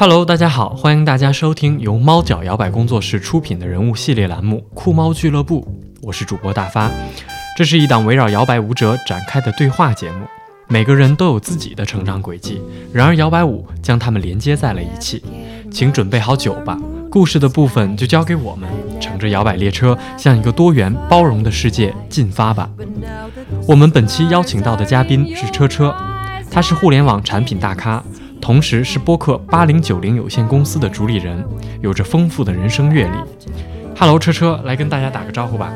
[0.00, 5.62] Hello，大家好，欢迎大家收听由猫脚摇摆工作室出品的人物系列栏目《酷猫俱乐部》，
[6.00, 6.88] 我是主播大发。
[7.56, 10.24] 这是一档围绕摇摆舞者展开的对话节目，
[10.68, 15.20] 每个人都有自己的成长轨迹，然而摇摆舞将他们连接在了一起。
[15.68, 16.78] 请准备好酒吧，
[17.10, 18.70] 故事的部分就交给我们，
[19.00, 22.70] 乘着摇摆列车向一个多元包容的世界进发吧。
[23.66, 25.92] 我们本期邀请到的嘉宾是车车，
[26.48, 28.00] 他是互联网产品大咖。
[28.48, 31.46] 同时是播客八零九零有限公司的主理人，
[31.82, 33.50] 有着丰富的人生阅历。
[33.94, 35.70] Hello，车车，来跟大家打个招呼吧。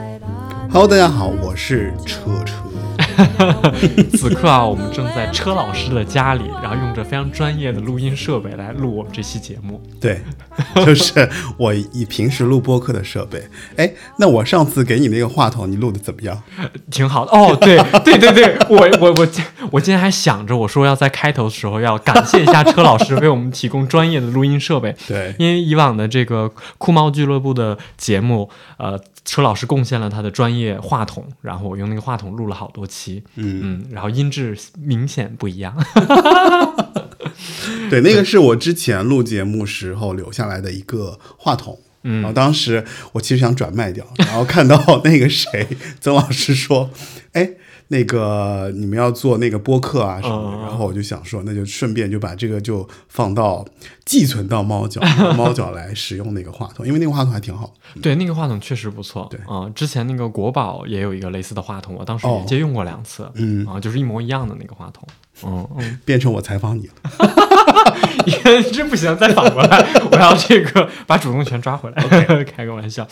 [0.71, 2.72] Hello，大家好，我是车车。
[4.17, 9.81] 此刻啊，我们正在车老师的家里，然后用着非常专业的录音设备来录我们这期节目。
[10.01, 10.21] 对，
[10.85, 13.43] 就是我以平时录播客的设备。
[13.77, 16.43] 哎，那我上次给你那个话筒，你录的怎么样？
[16.91, 17.57] 挺好的哦。
[17.61, 19.29] 对对对对，我我我
[19.71, 24.95] 我今天还想着，我说要在开头的时候要感谢一下车老师为我们提供专业的录音设备。
[25.07, 33.23] 对，因为以往的这个酷猫俱乐部的节目，呃，车老师贡献了他的专业话筒，然后我用那个话筒录了好多期。
[33.37, 35.77] 嗯嗯，然后音质明显不一样。
[37.89, 41.79] 对，那个是我之前录节目时候留下来的一个话筒。
[42.03, 45.69] 嗯，然后当时我其实想转卖掉，然后看到那个谁
[46.01, 46.91] 曾老师说，
[47.33, 47.53] 哎。
[47.89, 53.65] 那个你们要做那个播客啊什么的，然后我就想说，那就顺便就把这个就放到
[54.05, 55.01] 寄存到猫脚，
[55.37, 57.73] 猫脚来使用那个话筒，因为那个话筒还挺好。
[58.01, 59.29] 对，那个话筒确实不错。
[59.31, 63.31] 对啊，之前那个国宝也有一个类似的话筒，我当时也借用过两次。
[63.35, 65.07] 嗯啊，就是一模一样的那个话筒。
[65.45, 66.93] 嗯嗯， 变成我采访你了。
[68.73, 72.03] 真不行，再反过来，我要这个把主动权抓回来。
[72.45, 73.07] 开个玩笑。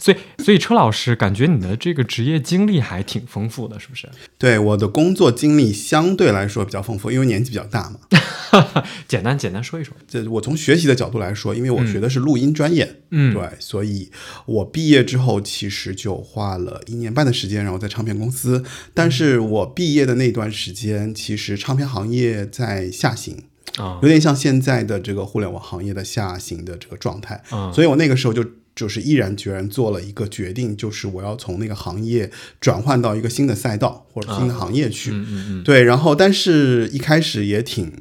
[0.00, 4.08] 所以，所以车老师感觉你的这个职业经历还挺丰富的，是不是？
[4.38, 7.98] 对，我的工作经历相对来说比较丰富，因为年纪比较大嘛。
[9.08, 9.92] 简单简单说一说。
[10.06, 14.08] 这我从学习的角度来说，因为我学的是录音专业，嗯，对，所以
[14.46, 18.62] 我毕业之后其实就花了一年半的时间，然后在唱片公司。
[18.94, 23.36] 但是我毕业的那段时间，其实唱片行业在下行
[23.76, 27.42] 啊，有点像现在的这个互联网行业的下行的这个状态。
[27.52, 28.44] 嗯，所以我那个时候就。
[28.78, 32.30] 就是毅然决然做了一个决定，就是我要从那个行业
[32.60, 35.12] 转换到一个新的赛道或者新的行业去。
[35.64, 37.92] 对，然后但是一开始也挺，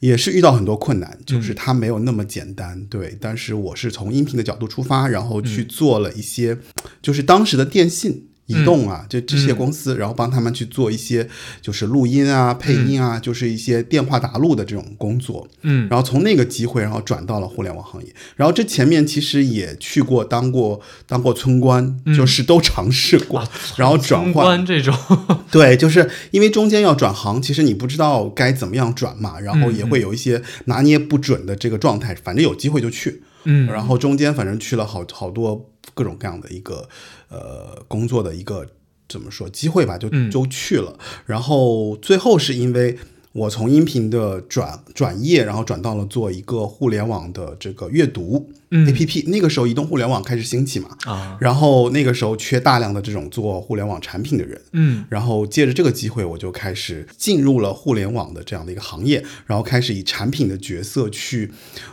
[0.00, 2.86] 也是遇到很多困难，就是它没有那么简单。
[2.86, 6.56] 对，但是我是从音频的角度出发，然后去做了一些，
[7.02, 8.28] 就是当时的电信。
[8.46, 11.28] 移动啊，就这些公司，然后帮他们去做一些
[11.60, 15.48] 就是录音啊、配音啊，就是一些电话答录的这种工作。
[15.62, 18.14] 嗯，然后从那个机会，然后转到了互联网行业。
[18.36, 23.42] 然后这前面其实也去过当过当过村官，就是都尝试过。
[23.76, 24.94] 然后转换这种，
[25.50, 32.14] 对，就是因为中间要转行，其实你不知道该怎么样转嘛，然后也会有一些拿捏不准的这个状态。
[32.22, 33.22] 反正有机会就去。
[33.44, 36.88] 嗯，然后中间反正去了好好多各种各样的一个。
[37.32, 38.66] 呃，工作的一个
[39.08, 40.98] 怎么说机会吧，就就去了。
[41.24, 42.98] 然后最后是因为
[43.32, 49.22] 我从音频的转转业，然后转到了做一个互联网的这个阅读 A P P。
[49.28, 61.50] 那个时候移动互联网开始兴起嘛，啊，然后那个时候缺大量的这种做互联网产品的人，嗯，然后借着这个机会，我就开始进入了互联网的这样的一个行业，然后开始以产品的角色去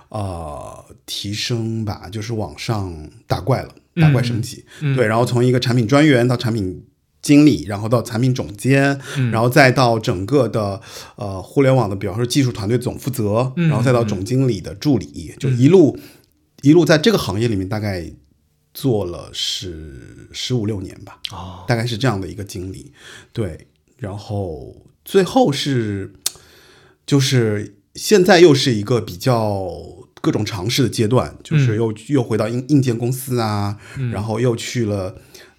[0.09, 3.69] 呃提升吧，就是往上打怪了。
[3.95, 4.63] 打怪升级，
[4.95, 6.85] 对，然后从一个产品专员到产品
[7.21, 8.97] 经理，然后到产品总监，
[9.31, 10.79] 然后再到整个的
[11.15, 15.97] 呃互联网的，比方说技术团队总负责，然后再到总经理的助理，就一路
[16.61, 18.09] 一路在这个行业里面大概
[18.73, 22.93] 做了是十五六年吧，哦，大概是这样的一个经历，
[23.33, 23.67] 对，
[23.97, 26.13] 然后最后是
[27.05, 29.98] 就是现在又是一个比较。
[30.21, 33.77] 各种尝试的阶段，就是又又回到硬硬件公司啊，
[34.11, 35.15] 然后又去了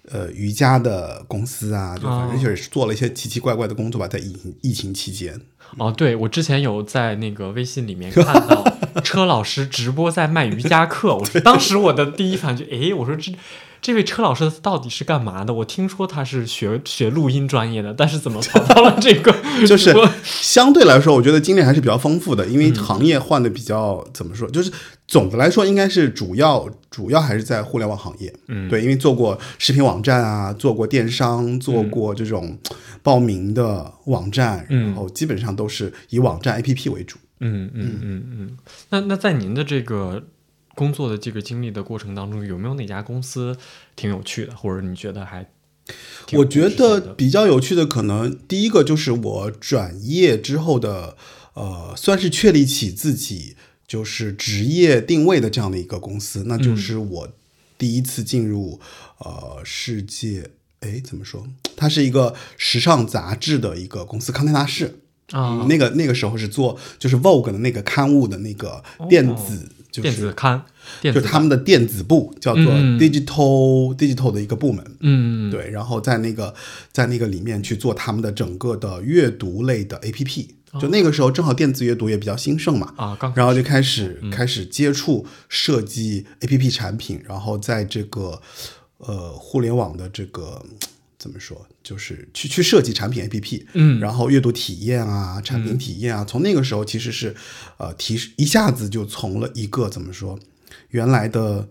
[0.09, 5.39] 呃瑜伽的公司啊，就反正就是做了一些奇奇怪怪的工作吧，在疫疫情期间。
[5.77, 8.63] 哦，对，我之前有在那个微信里面看到
[9.03, 13.33] 车老师直播在卖瑜伽课，我当时我的第一反应就，哎，我说这。
[13.81, 15.51] 这位车老师到底是干嘛的？
[15.51, 19.33] 我听说他是学学录音专业的，但是怎么跑到了这个？
[19.65, 19.91] 就是
[20.23, 24.47] 相对来说，我觉得经历还是比较丰富的，因为行业换的比较怎么说？
[24.51, 24.71] 就是
[25.07, 28.31] 总的来说，应该是主要主要还是在互联网行业。
[28.47, 32.55] 嗯，对，因为做过视频网站啊，做过电商，做过这种
[33.01, 37.17] 报名的网站，然后基本上都是以网站 APP 为主。
[37.39, 38.57] 嗯嗯嗯嗯。
[38.89, 40.23] 那那在您的这个。
[40.81, 43.55] 工作的这个经历的过程当中，有没有哪家公司
[43.95, 45.47] 挺有趣的，或者你觉得还？
[46.33, 51.15] 我觉得比较有趣的，可能第一个就是我转业之后的，
[51.53, 53.55] 呃，算是确立起自己
[53.87, 57.29] 就是职业定位的这样的一个公司，那就是我
[57.77, 58.79] 第一次进入
[59.19, 60.49] 呃世界，
[60.79, 61.45] 哎，怎么说？
[61.77, 64.97] 它是一个时尚杂志的一个公司，康泰纳仕。
[65.31, 70.63] 啊，那个那个时候是做就是 Vogue 的那个刊物的那个电子，就是电子刊，
[71.01, 76.55] 就他们的电子部叫做 Digital Digital 的一个部门，嗯，对，然后在那个
[76.91, 80.47] 在那个里面去做他们的整个的阅读类的 APP。
[80.79, 88.41] 就那个时候正好电子阅读也比较兴盛嘛，啊，刚然后就开始开始接触设计 A P P 产品，然后在这个
[88.99, 90.63] 呃互联网的这个
[91.21, 97.35] 怎么说，就是去去设计产品 A P P，嗯，然后阅读体验啊，产品体验啊，从那个时候其实是
[97.77, 100.39] 呃提一下子就从了一个怎么说
[100.89, 101.69] 原来的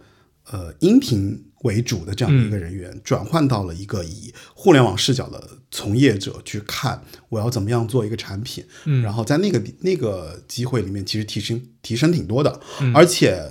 [0.51, 1.45] 呃音频。
[1.65, 8.65] 为主的这样的一个人员，转换到了一个以互联网视角的从业者去看，我要怎么样做一个产品。
[8.87, 12.59] 嗯，然后在那个那个机会里面，其实提升提升挺多的，
[12.95, 13.47] 而且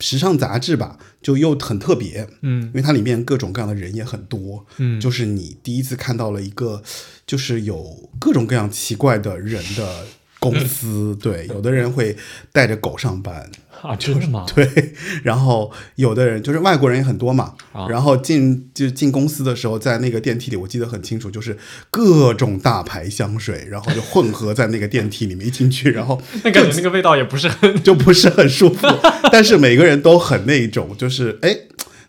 [0.00, 2.28] 时尚杂志吧，就又很特别。
[2.42, 4.64] 嗯，因为它里面各种各样的人也很多。
[4.76, 6.82] 嗯，就是你第一次看到了一个，
[7.26, 10.06] 就是有各种各样奇怪的人的
[10.38, 11.16] 公司。
[11.20, 12.16] 对，有的人会
[12.52, 13.50] 带着狗上班。
[13.80, 14.44] 啊，真的吗？
[14.52, 14.92] 对，
[15.22, 17.54] 然后有的人就是外国人也很多嘛，
[17.88, 21.56] 然后进就进公司的时候，在那个电梯里，我记得很清楚，就是
[21.88, 28.84] 各种大牌香水，然后就混合在那个电梯里面一进去，然后 那感觉那个味道也不是很就不是很舒服，
[29.30, 31.56] 但是每个人都很那种，就是哎，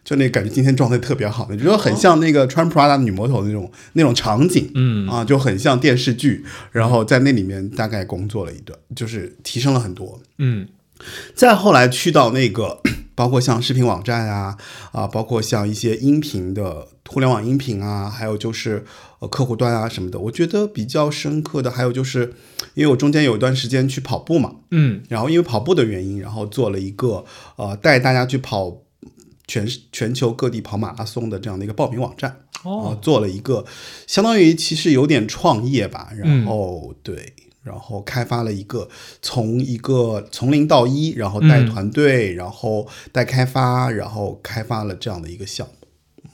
[0.10, 5.08] 就那感觉今天状态特别好，就说很像那个穿 Prada 女魔头那种那种场景，嗯。
[5.08, 10.68] 啊，就很像电视剧，然后在那里面大概工作了一段，就是提升了很多，嗯。
[11.36, 12.82] 再后来去到那个，
[13.14, 14.58] 包括像视频网站啊，
[14.92, 18.84] 啊，包括像一些音频的互联网音频啊，还有就是
[19.20, 22.34] 呃客户端啊什么的，我觉得比较深刻的还有就是，
[22.74, 27.24] 因为我中间有一段时间去跑步嘛，嗯，然后因为跑步的原因，然后做了一个
[27.58, 28.76] 呃带大家去跑
[29.50, 33.66] 全全球各地跑马拉松的这样的一个报名网站，哦，做了一个
[34.06, 37.34] 相当于其实有点创业吧，然后对。
[37.62, 38.88] 然后开发了一个
[39.22, 45.88] 从一个从零到一，然后带团队，然后带开发，然后开发了这样的一个项目。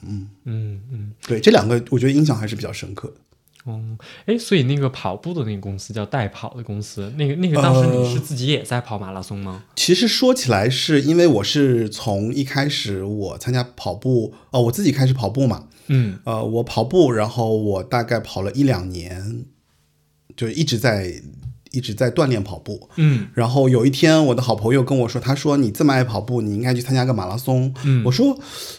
[0.06, 3.14] 嗯嗯嗯，对，这两个我觉得印象还是比较深刻的。
[3.66, 3.80] 哦，
[4.24, 9.64] 哎，所以那个跑步的那个公司叫代跑的公司，那个那个当时你是自己也在跑马拉松吗？
[9.76, 15.68] 其实说起来，是因为我是从一开始我参加跑步，哦，我自己开始跑步嘛。
[15.88, 19.44] 嗯，呃，我跑步，然后我大概跑了一两年。
[20.36, 21.22] 就一直在
[21.70, 27.74] 一直在锻炼跑步，嗯，然后有一天我的好朋友跟我说，他说你这么爱跑步，你应该去参加个马拉松。
[27.86, 28.38] 嗯，我说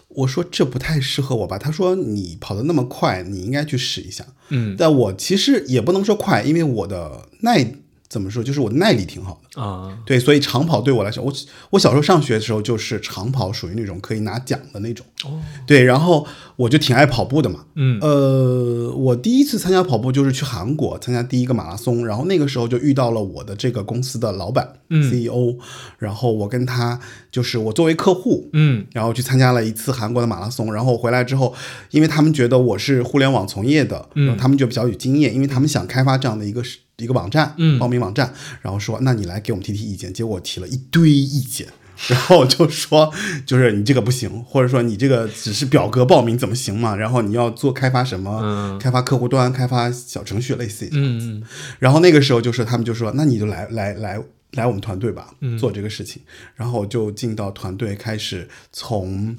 [0.10, 1.58] 我说这不太适合我吧？
[1.58, 4.24] 他说你跑得那么快，你应该去试一下。
[4.50, 7.66] 嗯，但我其实也不能说快，因为我的耐
[8.10, 9.98] 怎么说，就是我的耐力挺好的啊。
[10.06, 11.34] 对，所以长跑对我来说，我
[11.72, 15.06] 我小时候上学的时候就是长跑属于那种可以拿奖的那种。
[15.26, 16.28] 哦，对，然后。
[16.58, 25.56] 我就挺爱跑步的嘛，嗯，呃，我第一次参加跑步就是去韩国参加第一个马拉松，然后那个时候就遇到了我的这个公司的老板嗯，CEO，
[26.00, 27.00] 然后我跟他
[27.32, 31.54] 就是我作为客户，嗯，然后去参加了一次韩国的马拉松，然后回来之后，
[31.92, 36.64] 因为他们觉得我是互联网从业的，嗯，他们就比较有经验，因为他们想开发这样的一个
[36.98, 41.68] 一个网站，嗯，报名网站，然后说那你来给我们提提意见，结果我提了一堆意见。
[42.10, 43.12] 然后就说，
[43.44, 46.96] 就是你这个不行，或者说你这个只是表格报名怎么行嘛？
[46.96, 48.78] 然后你要做开发什么？
[48.80, 51.42] 开发客户端，开发小程序，类似于这样子。
[51.80, 56.22] 然后那个时候就是他们就说，那你就来来来来我们团队吧，做这个事情。
[56.56, 59.36] 然后就进到团队，开始从。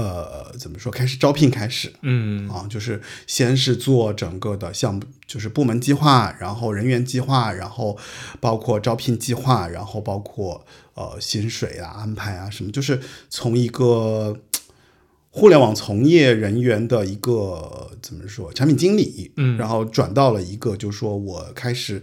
[0.00, 0.90] 呃，怎么说？
[0.90, 7.98] 开始招聘开始，嗯啊，就是先是做整个的项目，就是部门计划，然后人员计划，然后
[8.40, 10.64] 包括招聘计划，然后包括
[10.94, 14.40] 呃薪水啊安排啊什么，就是从一个
[15.28, 22.02] 互联网从业人员的一个怎么说产品经理，嗯，然后转到了一个，就是说我开始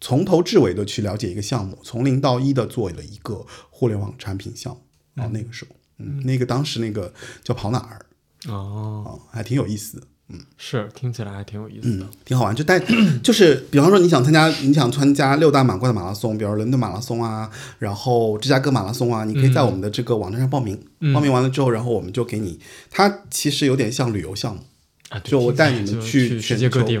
[0.00, 5.74] 从头至尾的去了解一个项目，从零到一的做了一个互联网产品项目，啊，那个时候。
[6.00, 7.12] 嗯，那个当时那个
[7.44, 8.06] 叫跑哪儿
[8.48, 10.06] 哦，还挺有意思的。
[10.32, 12.54] 嗯，是听起来还挺有意思的，挺好玩。
[12.54, 12.78] 就带
[13.20, 20.80] 就是，比方说你想参加，你想参加六大满贯的马拉松，比如伦敦马拉松啊，然后芝加哥马拉松啊，你可以在我们的这个网站上报名。
[21.12, 22.60] 报名完了之后，然后我们就给你，
[22.92, 24.62] 它其实有点像旅游项目
[25.08, 26.96] 啊，就我带你们去世界各地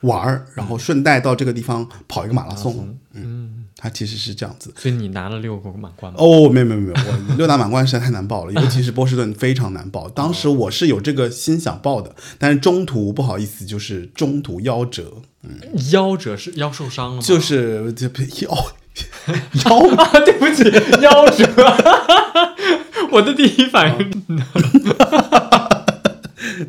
[0.00, 2.98] 玩儿，然后顺带到这个地方跑一个马拉松。
[3.12, 3.60] 嗯。
[3.76, 6.18] 它其实是这样子，所以你拿了六个满贯吗？
[6.18, 10.08] 哦，没有没有没有，我 六大满贯实在太难报了，尤其是波士顿非常难报。
[10.08, 15.12] 当时我是有这个心想报的，但是中途不好意思，就是中途夭折。
[15.42, 15.58] 嗯，
[15.90, 17.22] 夭折是腰受伤了吗？
[17.22, 18.06] 就是这
[18.42, 18.66] 腰
[19.64, 21.44] 腰啊，对不起，夭折。
[23.10, 24.10] 我的第一反应，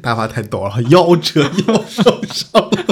[0.06, 2.86] 大发太抖了，夭折腰受伤了。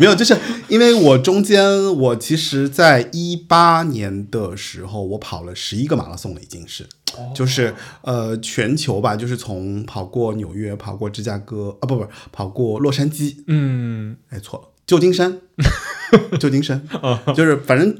[0.00, 1.64] 没有，就是因为我中间，
[1.96, 6.84] 我其实在一八年的时候，我跑了十一个马拉松了，已经是，
[7.32, 7.72] 就是
[8.02, 15.38] 呃全球吧，就是从跑过纽约，跑过芝加哥啊，不不，跑过洛杉矶，嗯，哎错了，旧金山，
[16.40, 16.82] 旧金山，
[17.36, 17.96] 就是反正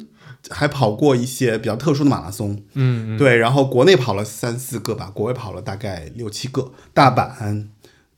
[0.50, 7.66] 还跑过一些比较特殊的马拉松，嗯，对，然后国内跑了三四个吧，国外跑了大概六七个，大阪，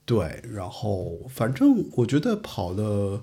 [0.05, 3.21] 对，然后反正我觉得跑的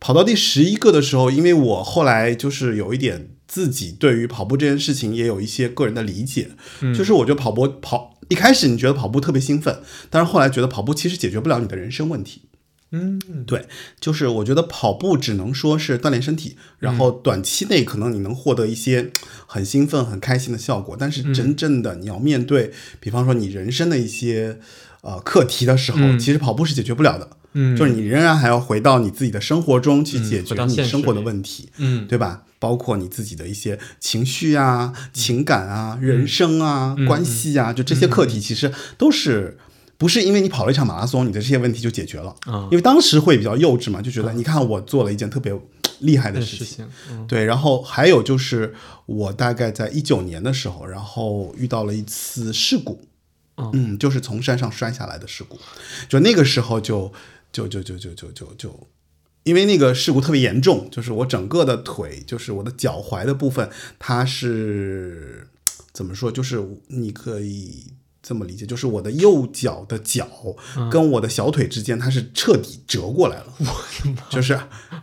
[0.00, 6.50] 跑到第十一个的时候，因为我后来就是有一点自己对于跑步这件事情也有一些个人的理解，
[6.94, 12.42] 就是我觉得跑步跑一开始你觉得跑步特别兴奋，但是后来觉得跑步其实解决不了你的人生问题。
[12.92, 13.66] 嗯，对，
[14.00, 19.12] 就是我觉得跑步只能说是锻炼身体，然后短期内可能你能获得一些
[19.46, 24.58] 很兴奋、很开心的效果，但是真正的你要面对，比方说你人生的一些
[25.02, 27.28] 呃课题的时候，其实跑步是解决不了的。
[27.52, 32.44] 嗯，就是你仍然还要回到你自己的生活中去解决你生活的问题，嗯，对吧？
[32.60, 39.58] 包括你自己的一些情绪啊、情感啊、人生啊、关系啊，就这些课题，其实都是
[39.98, 42.34] 不是因为你跑了一场马拉松，你的这些问题就解决了？
[42.46, 45.52] 啊因为当时会比较幼稚嘛，就觉得你看我做了一件特别
[46.00, 46.66] 厉害的的事情。
[46.66, 48.72] 事情，嗯对，然后还有就是
[49.06, 53.02] 我大概在一九年的时候，然后遇到了一次事故，
[53.60, 55.58] 哦嗯，就是从山上摔下来的事故，
[56.08, 57.12] 就那个时候就
[57.52, 58.88] 就就就就就就就，
[59.44, 65.48] 因为那个事故特别严重，就是我整个的腿，就是我的脚踝的部分，它是
[65.92, 66.32] 怎么说？
[66.32, 67.92] 就是你可以。
[68.22, 70.28] 这么理解，就是我的右脚的脚
[70.90, 73.46] 跟我的小腿之间，它是彻底折过来了，
[74.28, 74.60] 就是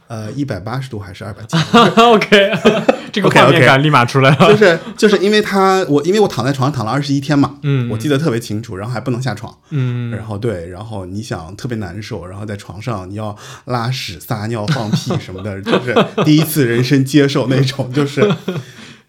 [0.08, 1.58] 呃一百八十度还是二百七？
[2.02, 2.52] OK，
[3.12, 4.52] 这个画面感立马出来了。
[4.52, 13.36] 就是就是因为他我因为我躺在床上躺了二十一天嘛，嗯我记得特别清楚，然后还不能下床，嗯然后对，然后你想特别难受，然后在床上你要
[13.66, 18.22] 拉屎、撒尿、放屁什么的，就是第一次人生接受那种，就是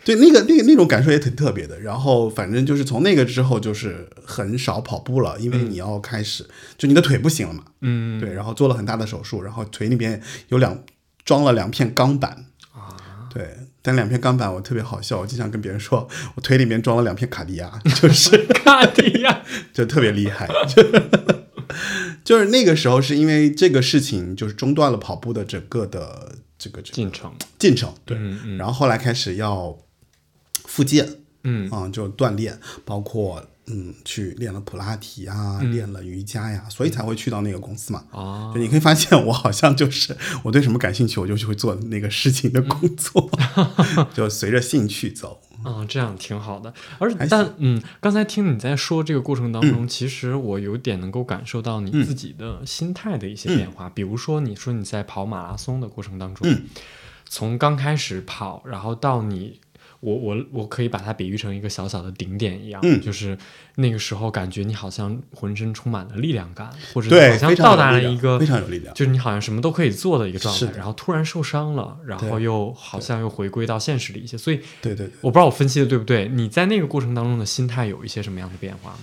[0.08, 1.78] 对那个那个那种感受也挺特别的。
[1.80, 6.48] 然后反正就是从那个之后就是很少跑步了，因为你要开始
[6.78, 10.82] 就你的腿不行了嘛，嗯，对，然后做了很大的手术，然后腿里边有两
[11.26, 12.96] 装了两片钢板啊，
[13.30, 19.42] 对，但两片钢板我特别好笑，我经常跟别人说，我腿里面装了两片卡地亚，就是 卡地亚，
[19.74, 20.48] 就特别厉害。
[20.74, 20.82] 就
[22.24, 28.56] 就是那个时候是因为这个事情，就是中断了跑步的整个的这个这个进程，进程，对，嗯嗯。
[28.56, 29.78] 然后后来开始要
[30.78, 31.08] 复健，
[31.42, 38.04] 嗯啊、就锻炼，包括嗯去练了普拉提啊，练了瑜伽呀，所以才会去到那个公司嘛。
[38.12, 43.28] 啊就你可以发现，我好像就是 我对什么感兴趣，我就去会做那个事情的工作，
[44.14, 45.40] 就随着兴趣走。
[45.64, 46.72] 啊，这样挺好的。
[47.00, 53.90] 而还但嗯，刚才听你在说这个过程当中，其实我有点能够感受到你自己的心态的一些变化。
[53.90, 56.62] 比如说，你说你在跑马拉松的过程当中，嗯
[57.30, 59.60] 从刚开始跑，然后到你。
[60.00, 63.36] 我我我可以把它比喻成一个小小的顶点一样，嗯就是
[63.76, 68.94] 那个时候感觉你好像浑身充满了力量感，或者对，好像到达了一个非常有力量。
[68.94, 75.14] 就是你好像什么都可以做的一个状态，然后突然受伤了，然后又好像又回归到现实里一些，所以对对对。
[75.20, 78.98] 我不知道我分析的对不对，你在那个过程当中的心态有一些什么样的变化吗？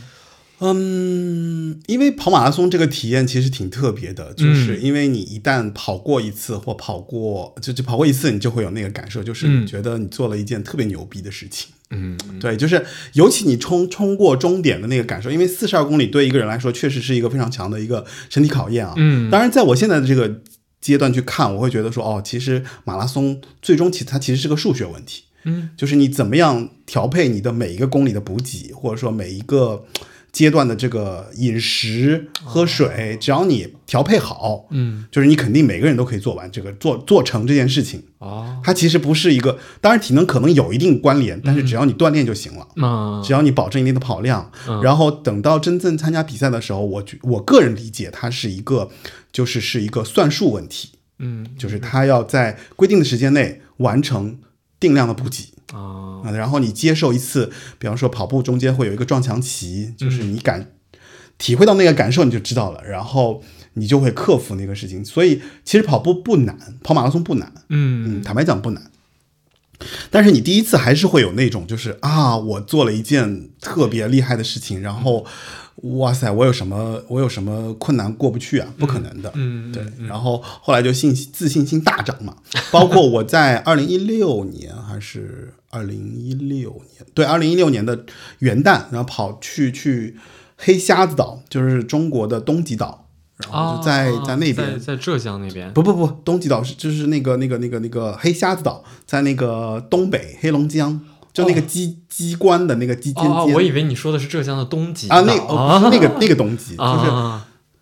[0.60, 11.70] 嗯，因为跑马拉松这个体验其实挺特别的，就是因为你一旦跑过一次或跑过就就跑过一次，你就会有那个感受，就是觉得你做了一件特别牛逼的事情。
[11.90, 12.18] 嗯。
[12.40, 18.94] 对，就是尤其你冲冲过终点的那个感受，因为四十二公里对一个人来说确实是一个非常强的一个身体考验啊。
[18.96, 19.30] 嗯。
[19.30, 20.42] 当然，在我现在的这个
[20.80, 25.72] 阶段去看，我会觉得说，哦，其实马拉松最终其实它其实是个数学问题，嗯。
[25.76, 29.86] 就是你怎么样调配你的每一个公里的补给，或者说每一个
[30.36, 35.06] 阶段的这个饮食、喝水，只要你调配好，嗯。
[35.10, 38.04] 就是你肯定每个人都可以做完这个做做成这件事情。
[38.18, 42.68] 哦，它其实不是一个，当然体能可能有一定关联，但是只要你锻炼就行了。
[42.76, 44.82] 那只要你保证一定的跑量，嗯。
[44.82, 48.90] 然后等到真正参加比赛的时候，我觉我个人理解它是一个，
[49.32, 50.90] 就是是一个算术问题，
[51.20, 51.48] 嗯。
[51.58, 54.38] 就是他要在规定的时间内完成
[54.82, 60.72] 定量的补给啊啊，然后你接受一次，比方说跑步中间会有一个撞墙期，就是你感
[61.38, 65.04] 体会到那个感受你就知道了，然后你就会克服那个事情。
[65.04, 68.82] 所以其实跑步不难，跑马拉松不难，嗯嗯，坦白讲不难。
[70.16, 75.26] 但是你第一次还是会有那种，就是啊，我做了一件特别厉害的事情，然后，
[75.98, 78.74] 哇塞，我有什么我有什么困难过不去啊？
[78.78, 79.84] 不可能的，嗯，对。
[80.08, 82.38] 然后后来就信自信心大涨嘛，
[82.72, 88.06] 包括我在二零一六年还是二零一六年，对，二零一六年的
[88.40, 90.16] 元旦，然后跑去去
[90.56, 93.05] 黑瞎子岛，就是中国的东极岛。
[93.38, 95.72] 然后就在在那边，在浙江那边。
[95.74, 101.02] 不不不，东极岛是就是那个那个那个那个黑瞎子岛，在那个东北黑龙江，
[101.34, 103.54] 就那个机机关的那个机尖尖。
[103.54, 105.34] 我以为你说的是浙江的东极啊，那
[105.90, 107.12] 那个那个东极，就是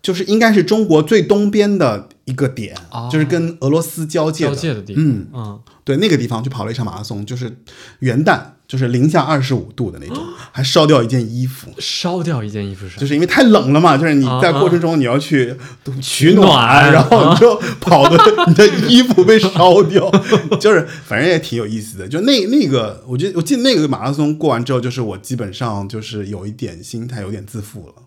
[0.04, 2.76] 就是应该是中国最东边的一个点，
[3.10, 5.02] 就是跟俄罗斯交界交界的地方。
[5.02, 7.56] 嗯嗯，对，那个地方去跑了一场马拉松，就是
[8.00, 8.40] 元旦。
[8.66, 13.94] 就是零下二十五度的那种， 还烧掉一件衣服，烧掉一件衣服是，就是因为太冷了嘛。
[13.94, 15.54] 就是你在过程中你要去
[16.00, 18.18] 取暖，然后你就跑的
[18.48, 20.10] 你的衣服被烧掉，
[20.58, 22.08] 就是反正也挺有意思的。
[22.08, 28.03] 就那那个，我觉得我记得那个马拉松过完之后，就是我基本上就是有一点心态有点自负了。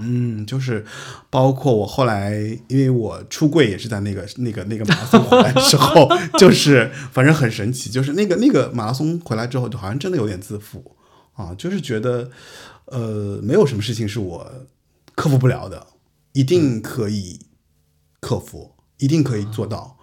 [0.00, 0.84] 嗯，就是
[1.30, 2.36] 包括我后来，
[2.68, 6.08] 因为我出柜也是在那个那个那个马拉松回来之后，
[6.38, 10.96] 就是反正很神奇，就是那个那个马拉松回来之后，就好像真的有点自负
[11.34, 12.30] 啊，就是觉得
[12.86, 14.52] 呃，没有什么事情是我
[15.14, 15.86] 克服不了的，
[16.32, 17.40] 一定可以
[18.20, 19.98] 克服，一定可以做到。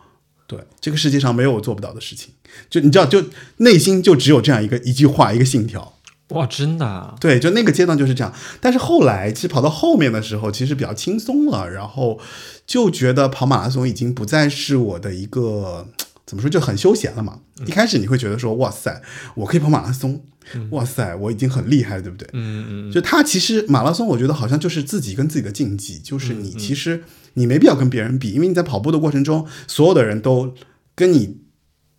[0.48, 2.34] 对，这个世界上没有我做不到的事情，
[2.70, 3.24] 就你知道，就
[3.58, 5.98] 内心就只有这样一个一句话，一个信条。
[6.32, 6.86] 哇，真的？
[6.86, 8.34] 啊对，就那个阶段就是这样。
[8.60, 12.20] 但是后来，其实跑到后面的时候，其实比较轻松了，然后
[12.66, 15.88] 就觉得跑马拉松已经不再是我的一个
[16.26, 17.40] 怎么说，就很休闲了嘛。
[17.66, 19.02] 一开始你会觉得说，哇塞，
[19.36, 20.24] 我可以跑马拉松，
[20.70, 22.28] 哇塞，我已经很厉害了，对不对？
[22.32, 22.92] 嗯嗯。
[22.92, 30.56] 就他其实马拉松，我觉得好像就是自己跟自己的竞技，就是你其实你没必要跟别人比，因为你在跑步的过程中，所有的人都
[30.96, 31.40] 跟你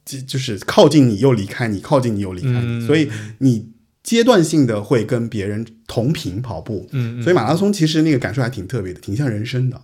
[0.06, 3.71] 就就是靠近你又离开你，靠近你又离开你，所以你。
[4.02, 9.80] 阶段性的会跟别人同频跑步，嗯，所以马拉松其实那个感受还挺特别的，挺像人生的，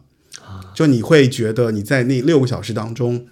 [0.74, 3.26] 就你会觉得你在那六个小时当中。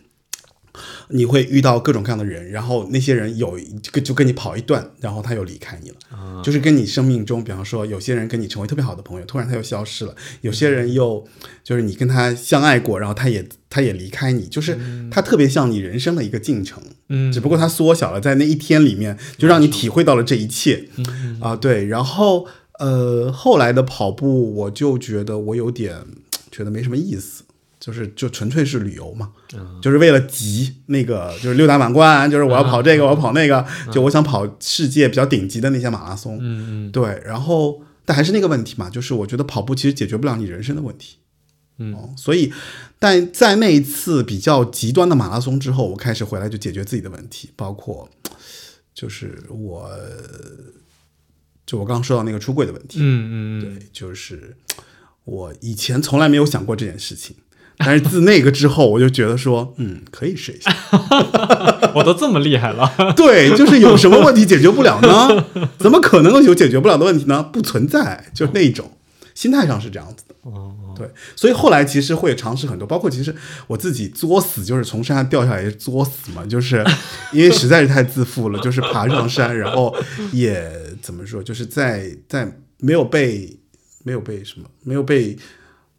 [1.08, 5.96] 你会遇到各种各样的人，然后那些人有就就跟你跑一段，然后他又离开你了，
[6.42, 11.26] 就是跟你生命中，比方说有些人跟你成为特别好的朋友，突然他又消失了；有些人又
[11.62, 14.78] 就是你跟他相爱过，然后他也他也离开你，就是
[15.10, 20.88] 他特别像你人生的一个进程，嗯，只不过他缩小了，在那一天里面就让你体会到了这一切，
[21.40, 22.46] 啊，对，然后
[22.78, 26.04] 呃后来的跑步，我就觉得我有点
[26.50, 27.44] 觉得没什么意思。
[27.86, 29.30] 就是就纯粹是旅游嘛，
[29.80, 36.36] 就是为了集那个就是六大满贯，就是我要跑这个，我要跑那个，就我想跑世界比较顶级的那些马拉松。
[36.40, 37.22] 嗯嗯，对。
[37.24, 41.18] 然后，但还是那个问题嘛，就是我觉得跑步其实解决不了你人生的问题。
[41.78, 42.52] 嗯，所以，
[42.98, 48.10] 但在那一次比较极端的马拉松之后，我开始回来就解决自己的问题，包括
[48.92, 49.88] 就是我，
[51.64, 52.98] 就我刚刚说到那个出柜的问题。
[53.00, 54.56] 嗯嗯，对，就是
[55.22, 57.36] 我以前从来没有想过这件事情。
[57.78, 60.74] 但是自那个之后，我就觉得说，嗯，可以试一下。
[61.94, 65.44] 我都这么厉害了，对，就是有什么问题解决不了呢？
[65.78, 67.42] 怎么可能有解决不了的问题呢？
[67.42, 68.90] 不存在，就那种
[69.34, 70.34] 心态上是这样子的。
[70.42, 73.34] 哦，对，所以后来其实会尝试很多，包括其实
[73.66, 76.84] 我自己作死，就是从山上掉下来也作死嘛，就是
[77.32, 79.94] 因为实在是太自负了，就是爬上山，然后
[80.32, 80.70] 也
[81.02, 83.58] 怎么说，就是在在没有被
[84.04, 85.36] 没有被什么没有被。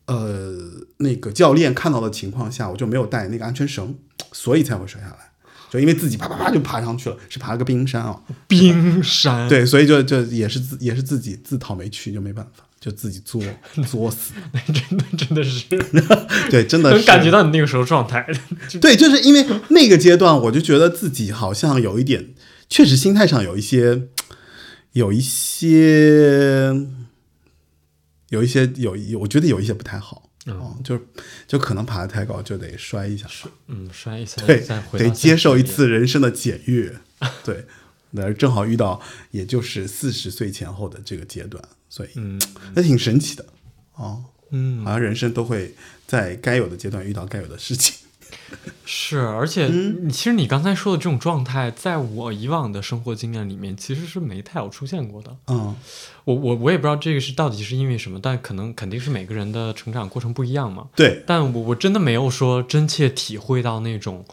[0.07, 0.55] 呃，
[0.97, 3.95] 那个教练看到的情况下，我就没有带那个安全绳，
[4.31, 5.17] 所以才会摔下来。
[5.69, 8.17] 就因为自己啪啪啪就爬上去了，是爬了个冰山啊，
[8.47, 9.49] 冰山。
[9.49, 13.43] 对，所以就就也是自也是自己自讨没趣，就没办法，就自己作
[13.85, 14.31] 作死。
[14.65, 15.65] 真的真的是，
[16.49, 18.25] 对，真的能感觉到你那个时候状态。
[18.79, 22.29] 对，就是因为那个阶段，我就觉得自己好像有一点，
[22.69, 24.03] 确实心态上有一些，
[24.93, 26.87] 有一些。
[28.29, 31.01] 有一些有有，我觉得有一些不太好，嗯，就是
[31.47, 33.27] 就可能爬得太高，就得摔一下，
[33.67, 36.93] 嗯，摔一下，对，得接受一次人生的检阅，
[37.43, 37.65] 对，
[38.11, 42.41] 那正好遇到，也就是四十岁前后的这个阶段，所以，嗯，
[42.75, 43.45] 那挺神奇的，
[43.95, 45.73] 哦，嗯，好像人生都会
[46.05, 47.95] 在该有的阶段遇到该有的事情。
[48.85, 55.35] 是，而且你其实你刚才说的这种状态，在我以往的生活经验里面，其实是没太有出现过的。
[55.47, 55.75] 嗯，
[56.27, 60.87] 我我我也不知道这个是到底是因为什么，但可能肯定是每个人的成长过程不一样嘛。
[60.93, 64.25] 对，但我我真的没有说真切体会到那种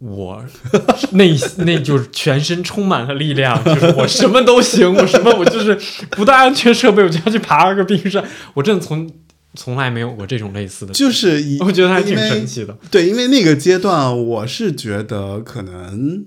[0.00, 0.44] 我
[1.12, 5.78] 内那就是全身充满了力量，就是我什么都行，我什么我就是
[6.10, 9.08] 不带安全设备我就要去爬个冰山，我真的从。
[9.54, 12.74] 从来没有过这种类似的，就是我觉得还挺神奇的。
[12.90, 16.24] 对，因为那个阶段，我是觉得可能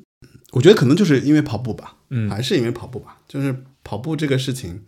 [0.52, 4.82] 我觉得可能就是因为跑步吧，嗯还是因为跑步吧，就是跑步这个事情，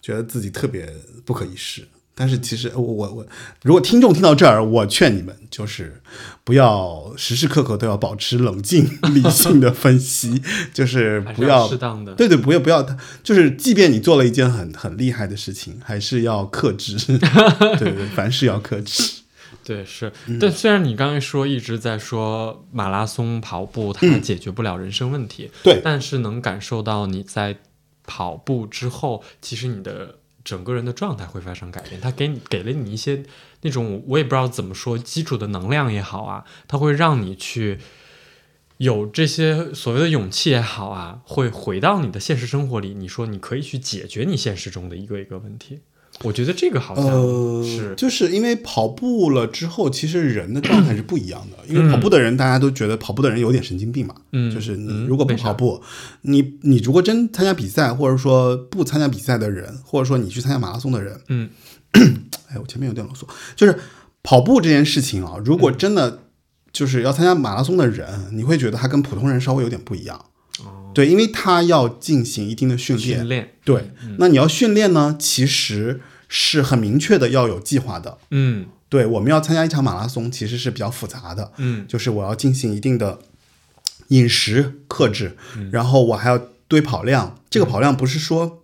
[0.00, 0.88] 觉得自己特别
[1.24, 1.88] 不可一世。
[2.18, 3.26] 但是其实我我我，
[3.62, 6.00] 如果听众听到这儿，我劝你们就是
[6.44, 10.40] 不要时时刻刻都要保持冷静理性的分析，
[10.72, 12.14] 就是不要适当的。
[12.14, 12.82] 对对，不要不要，
[13.22, 16.96] 就是即便你做了一件很很厉害的事情，还是要克制。
[17.78, 19.02] 对对，凡事要克制。
[19.62, 20.10] 对，是。
[20.26, 27.58] 嗯但虽然你刚才说一直在说马拉松跑步它解决不了人生问题，对但是能感受到你在
[28.06, 32.00] 跑步之后，其实你的整个人的状态会发生改变。
[32.00, 33.24] 他给你给了你一些
[33.62, 37.78] 那种我也不知道怎么说基础的能量也好啊，它会让你去
[38.78, 42.94] 有这些所谓的勇气也好啊，会回到你的现实生活里。
[42.94, 45.80] 你说你可以去解决你现实中的一个一个问题。
[46.24, 51.56] 我觉得这个好像呃，是、就是因为跑步了之后，其实人的状态是不一样的。
[51.68, 54.14] 因为跑步的人，大家都觉得跑步的人有点神经病嘛。
[54.32, 55.82] 嗯就是你嗯如果不跑步，
[56.22, 61.50] 你你如果真参加比赛，或者说不参加比赛的人，或者说你去参加马拉松的人，嗯
[62.48, 63.78] 哎，我前面有点啰嗦，就是
[64.22, 66.22] 跑步这件事情啊，如果真的
[66.72, 70.24] 就是要参加马拉松的人，你会觉得他跟普通人稍微有点不一样。
[70.96, 73.28] 哦，对，因为他要进行一定的训练训。
[73.28, 78.16] 练对，那你要训练呢，其实是很明确的要有计划的。
[78.30, 83.18] 嗯对，我们要参加一场马拉松，其实是比较复杂的，嗯就是我要进行一定的
[84.08, 85.36] 饮食克制，
[85.70, 87.38] 然后我还要堆跑量。
[87.50, 88.62] 这个跑量不是说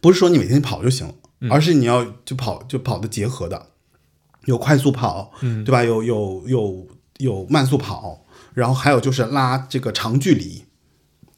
[0.00, 1.14] 不是说你每天跑就行了，
[1.50, 3.66] 而是你要就跑就跑的结合的，
[4.46, 5.84] 有快速跑，嗯对吧？
[5.84, 10.64] 有有有有慢速跑，然后还有就是拉这个长距离。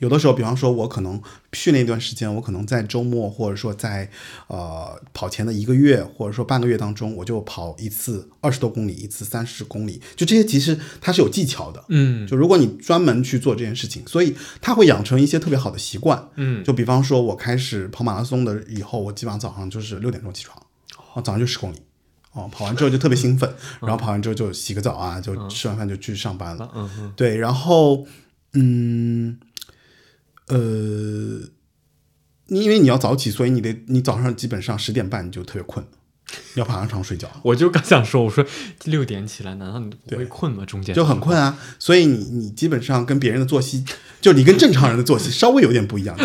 [0.00, 1.20] 有的时候，比方说，我可能
[1.52, 4.10] 训练一段时间，我可能在周末或者说在
[4.48, 11.84] 呃跑前的一个月或者说半个月当中，我就跑一次二十多公里，一次三十公里，就这些其实它是有技巧的。
[11.88, 16.28] 嗯就如果你专门去做这件事情，所以它会养成一些特别好的习惯。
[16.36, 20.58] 嗯就比方说，我开始跑马拉松的以后，我基本上早上就是六点钟起床，
[21.14, 21.76] 哦，早上就十公里，
[22.32, 26.70] 哦，跑完之后就特别兴奋，然后跑完之后就洗个澡啊，就吃完饭就去上班了。
[26.74, 28.06] 嗯嗯对，然后
[28.54, 29.38] 嗯，
[30.50, 31.48] 呃，
[32.48, 35.84] 你因为你要早起，所以你得你早上基本上十点半你就特别困，
[36.54, 37.30] 要爬上床睡觉。
[37.42, 38.44] 我就刚想说，我说
[38.84, 40.64] 六点起来，难道你不会困吗？
[40.66, 43.84] 中间就很困啊，所以你你基本上跟别人的作息，
[44.20, 46.16] 就你跟正常人的作息稍微有点不一样，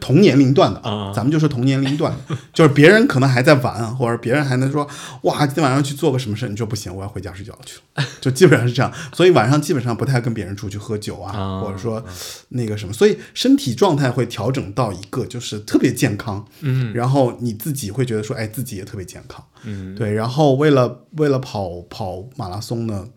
[0.00, 4.88] 同年龄段的啊咱们就说同年龄段的， 就是别人可能还在玩，或者别人还能说
[5.22, 11.60] 哇，今天晚上去做个什么事，你说不行，我要回家睡觉去了， 就基本上是这样，所以晚上基本上不太跟别人出去喝酒啊，啊。
[11.60, 12.02] 或者说
[12.50, 16.92] 那个什么，所以身体状态会调整到一个就是特别健康，嗯。
[16.94, 19.94] 然后你自己会觉得说，哎，自己也特别健康，嗯。
[19.94, 23.08] 对，然后为了为了跑跑马拉松呢，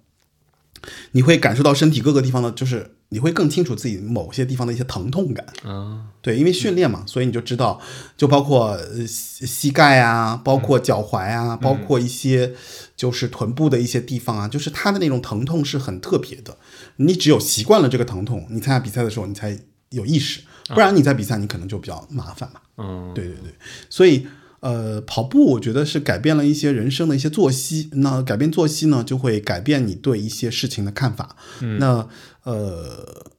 [1.12, 5.46] 你会感受到身体各个地方的，就是你会更清楚自己某些地方的一些疼痛感。
[5.63, 7.80] 啊对，因为训练嘛，所以你就知道，
[8.18, 12.54] 就包括呃膝膝盖啊，包括脚踝啊，包括一些
[12.96, 16.58] 就是臀部的一些地方啊，就是它的那种疼痛是很特别的。
[16.96, 19.56] 你只有习惯了这个疼痛，你参加比赛的时候你才
[19.89, 22.60] 有意识，不然你在比赛你可能就比较麻烦嘛。
[22.78, 23.54] 嗯对对对，
[23.89, 24.28] 所以
[24.65, 27.88] 呃，跑步我觉得是改变了一些人生的一些作息。
[27.93, 31.36] 那改变作息呢，就会改变你对一些事情的看法。
[31.62, 32.10] 嗯那
[32.45, 33.32] 呃，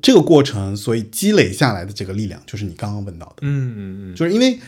[0.00, 4.60] 这个过程，所以积累下来的这个力量，就是你刚刚问到的，嗯嗯嗯就是因为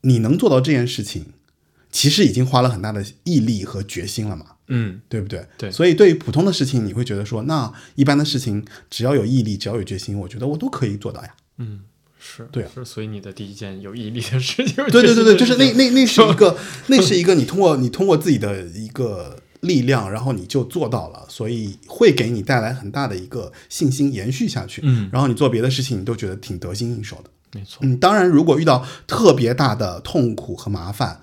[0.00, 1.26] 你能做到这件事情，
[1.92, 4.46] 其实已经花了很大的毅力和决心了嘛。
[4.66, 5.46] 嗯对不对？
[5.58, 11.34] 对所以对于普通的事情，你会觉得说，那一般的事情，只要有毅力，只要有决心，我觉得我都可以做到呀。
[11.58, 11.82] 嗯，
[12.24, 16.56] 是对啊是，所以你的第一件有毅力的事情，对对对对， 就是那那那那是一个，
[16.86, 24.80] 那是一个你通过你通过自己的一个力量，然后你就做到了，所以会给你带来很大的一个信心，延续下去。
[24.84, 27.30] 嗯，然后你做别的事情，你都觉得挺得心应手的。
[27.54, 31.20] 没错，嗯，当然，如果遇到特别大的痛苦和麻烦，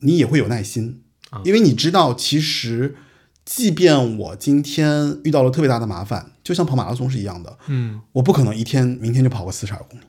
[0.00, 2.96] 你也会有耐心啊，因为你知道，其实
[3.44, 10.04] 即便我今天遇到了特别大的麻烦，就像跑马拉松是一样的，嗯我不可能一天明天就跑个四十二公里，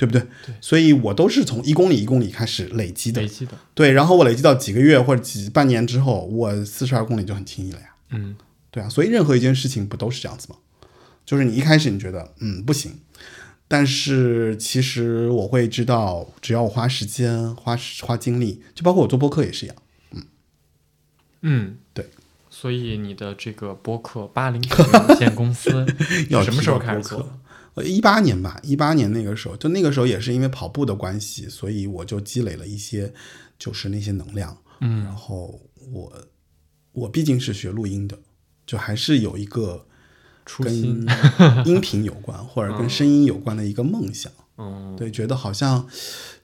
[0.00, 0.20] 对对不对？
[0.46, 8.36] 对所以我都是从一公里一公里开始累积的累，积的，对，然后我累积到几个月或者几半年之后，我四十二公里就很轻易了呀，嗯
[8.70, 10.56] 对啊，所以任何一件事情不都是这样子吗？
[11.26, 12.98] 就是你一开始你觉得嗯不行，
[13.68, 19.76] 但是其实我会知道，只要我花时间、花花精力，就包括我做播客也是一样。
[20.12, 20.22] 嗯
[21.42, 22.08] 嗯，对。
[22.52, 25.86] 所以你的这个播客八零有限公司
[26.28, 27.28] 要什么时候开始做的？
[27.74, 33.12] 呃，一八年吧，一八年那个时候，就那个时候也是因为跑步的关系，所以我就积累了一些，
[33.58, 34.56] 就是那些能量。
[34.80, 35.60] 嗯然后
[35.92, 36.12] 我
[36.92, 38.18] 我毕竟是学录音的，
[38.66, 39.86] 就还是有一个
[40.58, 41.06] 跟，
[41.64, 44.32] 音频有关或者跟声音有关的一个梦想。
[44.56, 45.86] 嗯对，觉得好像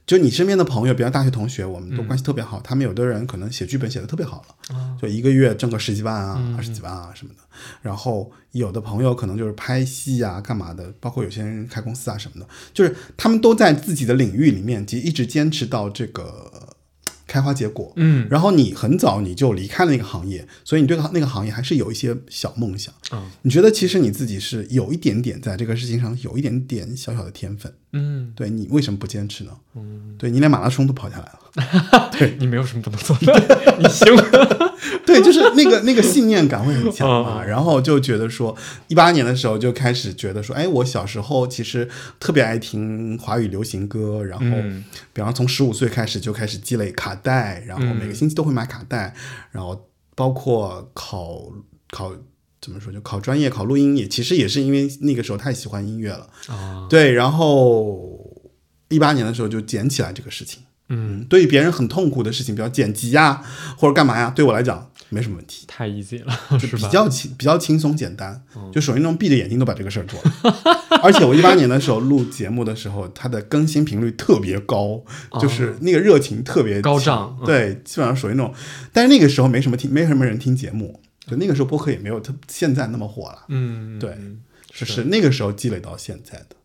[0.06, 1.96] 就你身边的朋友，比如大学同学，我们嗯。
[1.96, 4.96] 都关系特别好，他们有的人可能写剧本写的特别好了，啊。
[5.02, 6.54] 就一个月挣个十几万啊、嗯。
[6.56, 7.40] 二十几万啊什么的。
[7.82, 16.52] 然后有的朋友可能就是拍戏啊、干嘛的，包括有些人开公司啊什么的，就是他们都在自己的领域里面，其实一直坚持到这个
[17.26, 17.92] 开花结果。
[17.96, 22.94] 嗯然后你很早你就离开了那个行业，所以你对那个行业还是有一些小梦想。
[23.12, 29.52] 嗯你觉得其实你自己是有一点点在这个事情上有一点点小小的天分，嗯，对你为什么不坚持呢？
[29.74, 31.40] 嗯，对你连马拉松都跑下来了，
[32.38, 34.06] 你没有什么不能做的，你行。
[35.06, 37.40] 对，就是那个那个信念感会很强嘛。
[37.42, 38.54] 嗯然后就觉得说，
[38.88, 41.88] 一八年的时候就开始觉得说，哎，我小时候其实
[42.18, 49.14] 特别爱听华语流行歌，然后嗯比方从十五岁开始就开始积累卡带，然后每个星期都会买卡带，
[49.52, 51.40] 然后包括考
[51.90, 52.12] 考
[52.60, 58.18] 怎么说，就考专业、考录音也其实也是因为那个时候太喜欢音乐了，啊，对，然后
[58.88, 60.62] 一八年的时候就捡起来这个事情。
[60.88, 63.42] 嗯，对于别人很痛苦的事情，比如剪辑呀，
[63.76, 66.82] 或者干嘛呀，对我来讲没什么问题，太 easy 了，就是比？
[66.88, 70.56] 较轻比较轻松简单，就属于那种闭着眼睛都把这个事儿做了。
[71.02, 75.02] 而且我一八年的时候录节目的时候，它的更新频率特别高，
[75.40, 77.46] 就是那个热情特别高涨嗯。
[77.46, 78.52] 对，基本上属于那种，
[78.92, 84.40] 但是那个时候没什么听，没什么人听节目，就那个时候播客也没有特现在那么火了，嗯，对嗯
[84.72, 85.04] 就是。
[85.04, 86.56] 那个时候积累到现在的。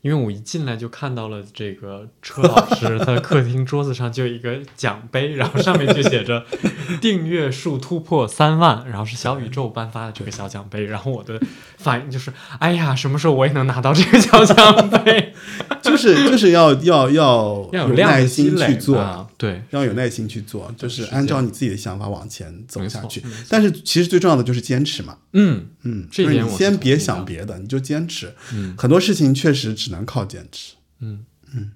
[0.00, 6.44] 因为我一进来就看到了这个车老师， 他的客厅桌子上就有一个奖杯，然后上面就写着
[7.00, 11.40] 订阅数突破三万，然后是小宇宙颁发的这个小奖杯，然后我的
[11.76, 15.34] 反应就是，哎呀，什么时候我也能拿到这个小奖杯？
[15.82, 23.22] 就是就是要要要要有耐心去做，啊，对，要有耐心去做，就是按照你自己的想法往前走下去。
[23.48, 28.32] 但是其实最重要的就是坚持嘛，嗯嗯，这点我是同意的想别的，你就坚持。
[28.54, 30.74] 嗯很多事情确实只能靠坚持。
[31.00, 31.72] 嗯嗯。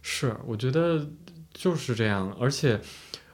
[0.00, 1.10] 是，我觉得
[1.52, 2.80] 就是这样，而且。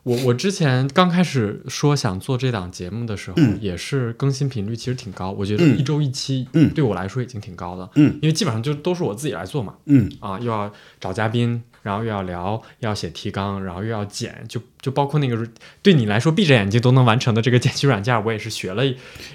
[0.04, 3.58] 我我之前刚开始说想做这档节目的时候，嗯。
[3.62, 5.78] 也是更新频率其实挺高，我觉得嗯。
[5.78, 6.68] 一周一期，嗯。
[6.74, 8.18] 对我来说已经挺高的，嗯。
[8.20, 10.12] 因为基本上就都是我自己来做嘛，嗯。
[10.20, 15.46] 啊，又要找嘉宾，然后又要聊，要写提纲，然后又要剪，就就包括那个
[15.82, 18.82] 对你来说闭着眼睛都能完成的这个剪辑软件，我也是学了，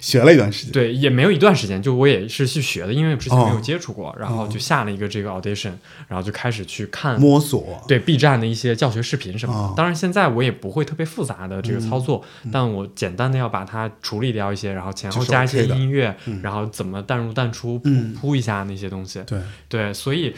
[0.02, 0.74] 学了一段时间。
[0.74, 5.74] 对，也没有一段时间，就我也是去学的，因为之前没有哦接触过，然后就下了一个这个 audition，
[6.08, 7.22] 然后就开始去看。
[7.22, 19.22] 摸索，对 B 站的一些教学视频什么的，哦当然现在我也不会特别复杂的这个操作，但我简单的要把它处理掉一些，然后前后加一些音乐，然后怎么淡入淡出，铺嗯铺一下那些东西。
[19.28, 20.34] 对，对，所以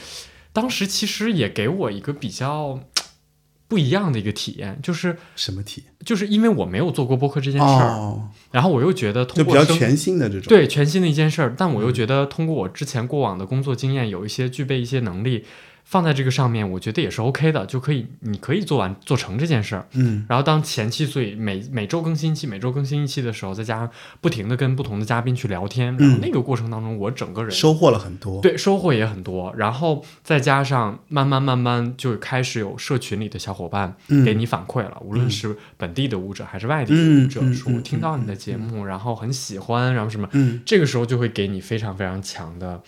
[0.54, 2.80] 当时其实也给我一个比较
[3.68, 5.94] 不一样的一个体验，就是什么体验？
[6.06, 15.46] 就是因为我没有做过播客这件事儿，哦，然后我又觉得通就比过生较全新的这种。，对全新的一件事儿，但我又觉得通过我之前过往的工作经验，有一些具备一些能力。
[15.92, 19.86] 放在这个上面，我觉得也是 OK 的，就可以，你可以做完做成这件事儿。
[19.92, 20.26] 嗯。
[20.30, 23.90] 然后当前期，所以每每周更新一期，每周更新一期的时候，再加上
[24.22, 28.40] 不停的跟不同的嘉宾去聊天，然后那个过程当中，我整个人收获了很多。
[28.40, 34.24] 对，收获也很多，然后再加上慢慢慢慢就开始有社群里的小伙伴嗯。
[34.24, 42.82] 给你反馈了，无论是本地的舞者还是外地的嗯舞者，嗯说听到你的节目，然后很喜欢，然后什么，嗯，这个时候就会给你非常非常强的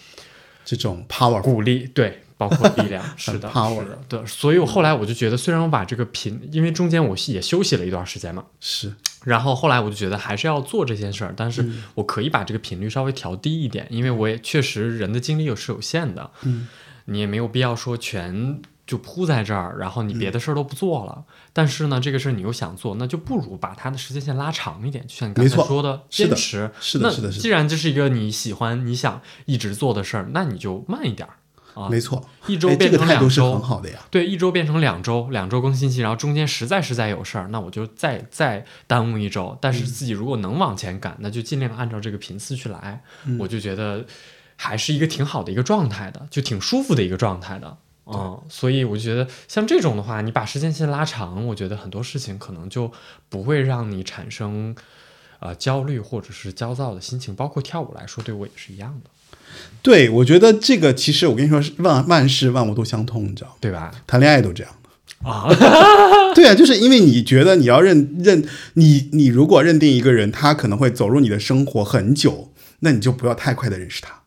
[0.63, 2.22] 这种 power 鼓励，对。
[2.37, 8.93] 包括力量， 是的是的，对，所以我后来我就觉得，虽然我把这个频，因为中间我也休息了一段时间嘛，是。
[9.23, 11.83] 然后后来我就觉得还是要做这件事儿，但是嗯。
[11.95, 16.67] 我可以把这个频率稍微调低一点，因为我也确实人的精力有是有限的，嗯，
[17.05, 21.23] 你也没有必要说全就扑在这儿，然后你别的事儿都不做了。
[21.53, 26.69] 但是呢，这个事儿你又想做，那就不如把它的时间线拉长一点，就像你刚才说的，坚持。
[26.81, 27.41] 是的那是的是的。
[27.41, 31.35] 既然这是一个你喜欢、你想一直做的事儿，那你就慢一点儿
[31.73, 33.59] 啊，没错，一周变成两个态度是很周。
[33.59, 33.99] 好的呀。
[34.11, 39.57] 对，一周变成两周，两周更新期，然后中间实在实在有事儿，那我就再再耽误一周。
[39.59, 43.01] 但嗯是自己如果能往前赶，那就尽量按照这个频次去来。
[43.25, 44.05] 嗯我就觉得
[44.55, 47.77] 还是一个挺好的一个状态的，就挺舒服的一个状态的。
[48.05, 52.91] 嗯，所以我就觉得像这种的话，你把时间线拉长，我觉得很多事情可能就
[53.29, 54.75] 不会让你产生
[55.39, 57.33] 呃焦虑或者是焦躁的心情。
[57.33, 59.09] 包括跳舞来说，对我也是一样的，
[59.81, 63.55] 对，我觉得这个其实我跟你说，是万万事万物都相通，你知道吗？
[63.59, 63.91] 对吧？
[64.07, 64.73] 谈恋爱都这样。
[65.23, 65.47] 啊，
[66.35, 74.22] 对啊，就是因为你觉得你要认认你，你如果认定一个人，他可能会走入你的生活很久，那你就不要太快的认识他。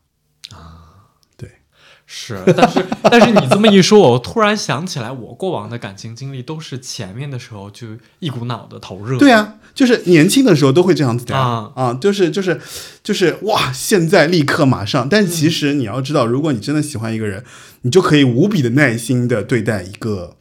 [2.07, 7.89] 对，是，但是但是你这么一说，我突然想起来，我过往的感情经历都是前面的时候就
[8.21, 9.19] 一股脑的投入。
[9.19, 12.61] 对啊，就是年轻的时候都会这样子的啊啊，就是就是
[13.03, 15.09] 就是哇，现在立刻马上。
[15.09, 17.43] 但其实你要知道，如果你真的喜欢一个人，
[17.83, 20.37] 你就可以无比的耐心的对待一个，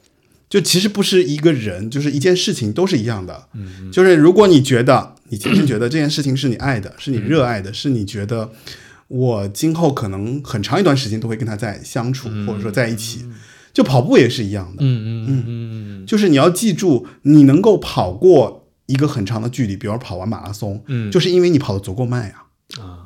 [0.47, 3.47] 就其实不是一个人，就是一件事情都是一样的。
[3.53, 8.51] 嗯，就是如果你觉得你今天觉得这件事情是你爱的，是你热爱的，是你觉得。
[9.15, 13.25] 我今后可能很长一段时间都会跟他在相处，或者说在一起。
[13.73, 22.43] 就跑步也是一样的，嗯嗯嗯就是你要记住，你能够跑过一个很长的距离，比如跑完马拉松，嗯，就是因为你跑的足够慢呀。
[22.79, 23.04] 啊，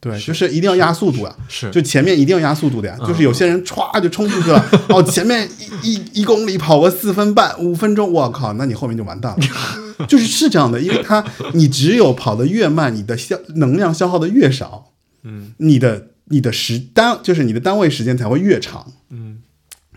[0.00, 2.96] 对，就是一定要压速度啊，是，就前面一定要压速度的呀。
[3.06, 5.48] 就是有些人歘就冲出去了， 哦，前面
[5.82, 9.38] 一一一公里跑个四分半五分钟，我靠，那你后面就完蛋了。
[10.06, 14.92] 就是是这样的，因为他你只有跑得越慢，你的消能量消耗的越少，
[15.24, 19.38] 嗯，你的你的时单就是你的单位时间才会越长，嗯，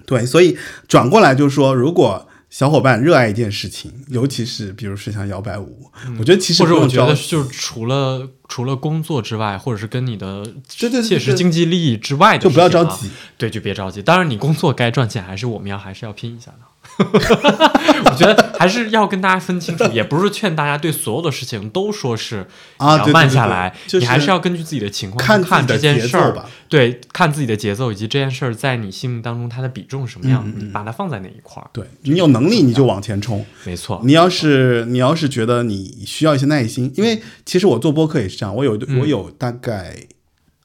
[0.08, 14.04] 对，所以转过来就是说，如果小伙伴热爱一件事情，尤其是比如是像摇摆舞，我觉得其实或者我觉得就是除了除了工作之外，或者是跟你的切实经济利益之外的，就不要着急，对，就别着急。
[14.04, 16.60] 当然，你工作该赚钱，还是我们要还是要拼一下的。
[17.00, 22.46] 我觉得还是要跟大家分清楚， 也不是劝大家对所有的事情都说是
[22.78, 26.50] 啊，慢下来，你还是要根据自己的情况看看这件事儿吧。
[26.70, 31.70] 对，看自己的节奏以及这件事儿在你心目当中它的比重是什么样，你把它放在哪一块儿。
[31.74, 34.02] 对你有能力你就往前冲，没错。
[34.04, 39.96] 你要是你要是觉得你需要一些耐心，因为其实我做播客也是这样，我有我有大概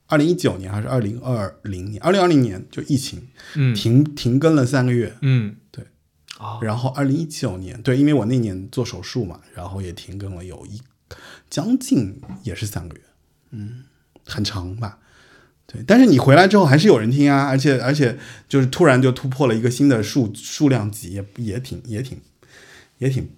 [0.09, 3.21] 二零一九年还是二零二零年，二零二零年就疫情，
[3.55, 5.66] 嗯，停停更了三个月，嗯，对。
[6.39, 10.81] 哦，然后二零一九年，对，因为我那年做手术嘛，然后也停更了有一
[11.49, 13.03] 将近也是三个月，
[13.53, 13.85] 嗯，
[14.27, 14.99] 很长吧，
[15.67, 15.83] 对。
[15.87, 18.19] 但是你回来之后还是有人听啊，而且而且
[18.49, 22.21] 就是突然就突破了一个新的数数量级，也也挺也挺
[22.99, 23.31] 也挺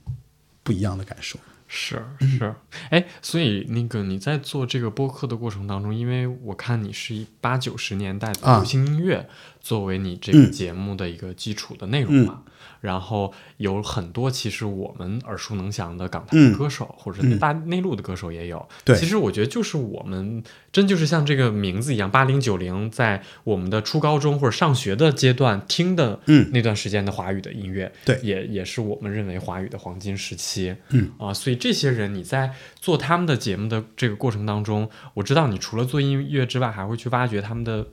[0.62, 1.38] 不一样的感受。
[1.70, 2.54] 是是，
[2.88, 9.28] 哎，所以那个你在做这个播客的过程当中，因为我看你是以八九十年代的流行音乐
[9.60, 12.42] 作为你这个节目的一个基础的内容嘛。
[12.80, 18.68] 然后有很多其实我们耳熟能详的港台歌手，或者大内陆的歌手也有。
[18.84, 26.20] 对，其实我觉得就是我们真就是像这个名字一样，八零九零在我们的初高中或者上学的阶段听的
[26.52, 30.74] 那段时间的华语的音乐，对，也也是我们认为华语的黄金时期。
[30.90, 37.86] 嗯啊，所以这些人你在做他们的节目的这个过程当中，我知道你除了做音乐之外，还会去挖掘他们的。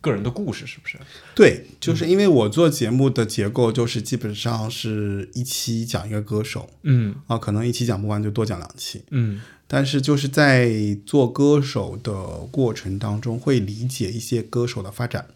[0.00, 0.98] 个人的故事是不是？
[1.34, 7.14] 对，就是因为我做节目的结构就是基本上是一期讲一个歌手，嗯。
[7.26, 12.12] 啊，可能一期讲不完就多讲两期，嗯，但是就是在做歌手的
[12.50, 15.26] 过程当中，会理解一些歌手的发展。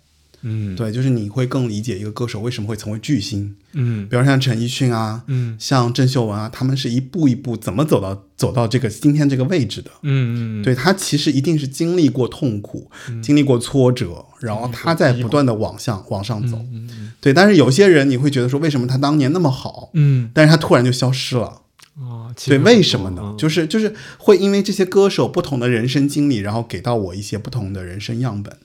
[0.42, 3.54] 嗯，对，就是你会更理解一个歌手为什么会成为巨星。
[3.72, 9.90] 嗯，比如像陈奕迅啊，嗯，像郑秀文啊，他们是一步一步怎么走到走到这个今天这个位置的。
[10.02, 12.90] 嗯嗯，对他其实一定是经历过痛苦，
[13.22, 16.60] 经历过挫折，然后他在不断的往向往上走。
[17.20, 17.32] 对。
[17.32, 19.90] 但是有些人你会觉得说，为什么他当年那么好？
[19.94, 21.62] 嗯，但是他突然就消失了。
[22.00, 23.34] 哦，对，为什么呢？
[23.38, 28.56] 就是就是会因为这些歌手不同的人生经历，然后给到我一些不同的人生样本。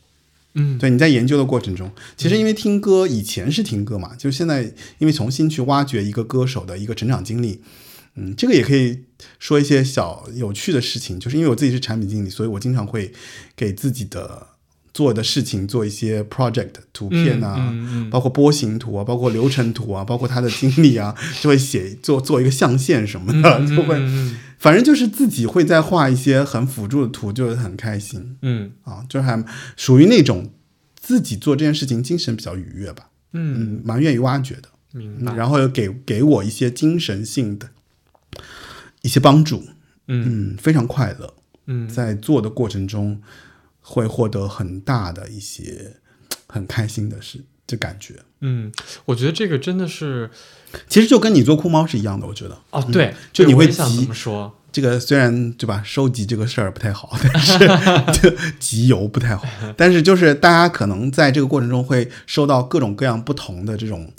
[0.60, 4.64] 嗯，对，你在研究的过程中，其实因为听歌以前是听歌嘛，就现在
[4.98, 7.62] 因为重新去挖掘一个歌手的一个成长经历，
[8.16, 9.04] 嗯，这个也可以
[9.38, 13.14] 说一些小有趣的事情，就是因为我自己是产品经理，所以我经常会
[13.56, 14.48] 给自己的
[14.94, 17.72] 做的事情做一些 project 图片啊，
[18.10, 23.96] 包括波形图啊，包括流程图啊，包括他的经历啊，就会写做做一个象限什么的，就会。
[24.58, 28.38] 反正就是自己会在画一些很辅助的图，就是很开心。
[28.42, 29.44] 嗯啊，就还
[29.76, 30.52] 属于那种
[31.00, 33.10] 自己做这件事情精神比较愉悦吧。
[33.34, 34.70] 嗯，蛮愿意挖掘的。
[34.94, 35.36] 明白。
[35.36, 37.70] 然后又给给我一些精神性的
[39.04, 39.64] 一些帮助。
[40.08, 41.34] 嗯嗯，非常快乐。
[41.66, 43.22] 嗯，在做的过程中
[43.82, 45.98] 会获得很大的一些
[46.48, 48.16] 很开心的事，这感觉。
[48.40, 48.72] 嗯，
[49.06, 50.32] 我觉得这个真的是。
[50.90, 54.54] 其实就跟你做酷猫是一样的，我觉得哦，对，就你会想怎么说？
[54.70, 57.58] 这个虽然对吧，收集这个事儿不太好，但是
[58.20, 59.44] 就集邮不太好，
[59.78, 64.12] 但是就是大家可能在这个过程中会收到各种各样不同的这种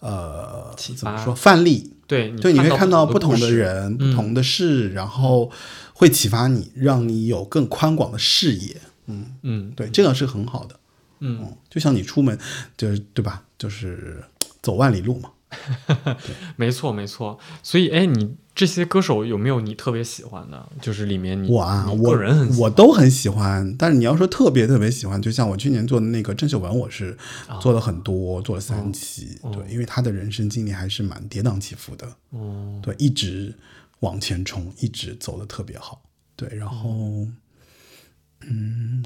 [0.00, 1.92] 呃怎么说范例？
[2.06, 5.48] 对，对，你会看到不同的人、不同的事，然后
[5.92, 8.76] 会启发你，让你有更宽广的视野。
[9.06, 10.79] 嗯嗯，对，这个是很好的。
[11.20, 12.38] 嗯，就像你出门
[12.76, 14.22] 就是对吧，就是
[14.60, 15.30] 走万里路嘛。
[16.56, 17.38] 没错没错。
[17.62, 20.68] 所以哎，你这些歌手有没有你特别喜欢的？
[20.80, 27.18] 就是里面你我啊，我个人很喜我都很喜欢，但是你要说特别特别喜欢，就像我去年做的那个郑秀文，我是
[27.60, 33.52] 做了很多，做了三期，对，因为他的人生经历还是蛮跌宕起伏的，哦对，一直
[34.00, 36.00] 往前冲，一直走的特别好，
[36.36, 36.90] 对，然后。
[36.90, 37.36] 嗯，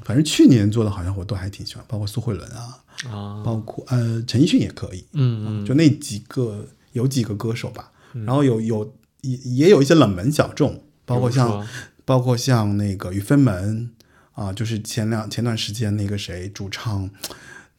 [0.03, 2.79] 反正去年做的好像我都还挺喜欢，包括苏慧伦啊，
[3.09, 3.43] 啊。
[3.43, 5.65] 包括呃陈奕迅也可以，嗯嗯。
[5.65, 11.67] 就那几个有几个歌手吧，然后有有也也有一些冷门小众，包括像
[12.05, 13.91] 包括像那个雨分门
[14.33, 17.09] 啊，就是前两前段时间那个谁主唱，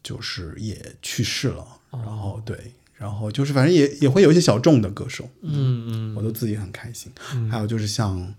[0.02, 2.02] 就是也去世了，哦。
[2.04, 6.14] 然后对，然后就是反正也也会有一些小众的歌手，嗯嗯。
[6.16, 7.10] 我都自己很开心。
[7.50, 8.34] 还有就是像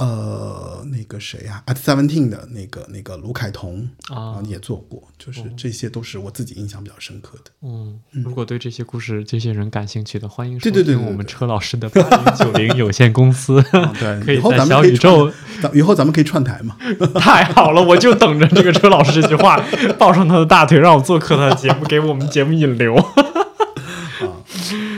[0.00, 7.50] 呃那个谁呀、啊、，At Seventeen 的那个那个卢凯彤啊也做过，就是这些都是我自己印象比较深刻的。
[7.60, 13.62] 嗯，如果对这些故事、这些人感兴趣的，欢迎收对对对对听我们车老师的八零九零有限公司。
[14.00, 15.30] 对， 可以在小宇宙
[15.74, 16.78] 以后咱们可以串台嘛。
[17.20, 19.62] 太好了，我就等着这个车老师这句话，
[19.98, 22.96] 抱上他的大腿，让我做客他的节目，给我们节目引流。
[22.96, 23.14] 啊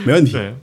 [0.05, 0.31] 没问题。
[0.31, 0.55] 对，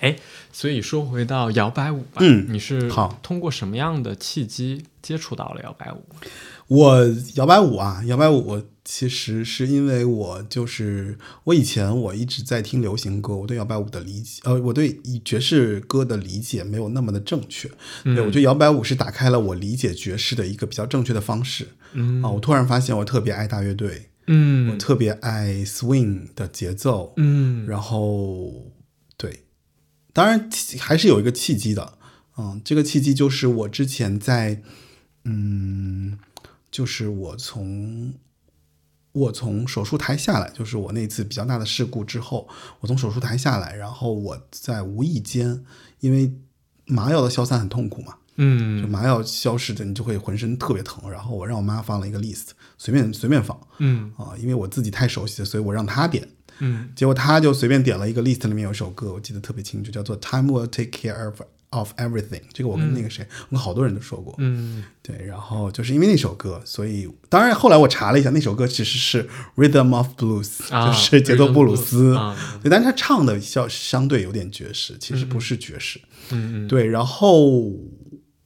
[0.00, 0.16] 哎，
[0.52, 6.02] 所以说回到摇摆舞吧，嗯你是好通过什么样的契机接触到了摇摆舞？
[6.68, 6.98] 我
[7.34, 17.70] 摇摆舞啊，摇摆舞我其实是因为我就是我以前我一直在听流行歌，我对摇摆舞的理解，呃，我对以爵士歌的理解没有那么的正确。
[18.04, 21.68] 对我觉得摇摆舞是打开了我理解爵士的一个比较正确的方式。
[21.92, 28.71] 嗯啊，我突然发现我特别爱大乐队，嗯我嗯特别爱 swing 的节奏，嗯然后对，
[30.12, 31.98] 当然还是有一个契机的，
[32.36, 34.62] 嗯，这个契机就是我之前在，
[35.24, 36.18] 嗯，
[36.70, 38.12] 就是我从
[39.12, 42.48] 我从手术台下来，就是我那次比较大的事故之后，
[42.80, 45.64] 我从手术台下来，然后我在无意间，
[46.00, 46.32] 因为
[46.86, 48.82] 麻药的消散很痛苦嘛，嗯。
[48.82, 53.58] 就嗯麻药消失的你就会浑身特别疼，然后我让我妈放了一个 list，随便随便放。
[53.78, 54.12] 嗯。
[54.16, 56.28] 啊，因为我自己太熟悉了，所以我让她点。
[56.58, 61.40] 嗯结果他就随便点了一个 list，里面有一首歌，我记得特别清楚，叫做《Time Will Take Care of
[61.70, 62.40] of Everything》。
[62.52, 64.34] 这个我跟那个谁，我跟好多人都说过。
[64.38, 72.14] 嗯对，然后就是因为那首歌，所以当然后来我查了一下，那首歌其实是 Rhythm of Blues，、啊就是节奏布鲁斯。
[72.14, 76.00] 啊对，但是他唱的相相对有点爵士，其实不是爵士。
[76.30, 77.72] 嗯嗯对，然后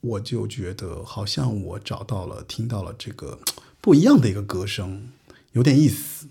[0.01, 3.39] 我就觉得好像我找到了，听到了这个
[3.81, 5.09] 不一样的一个歌声，
[5.53, 6.29] 有点意思，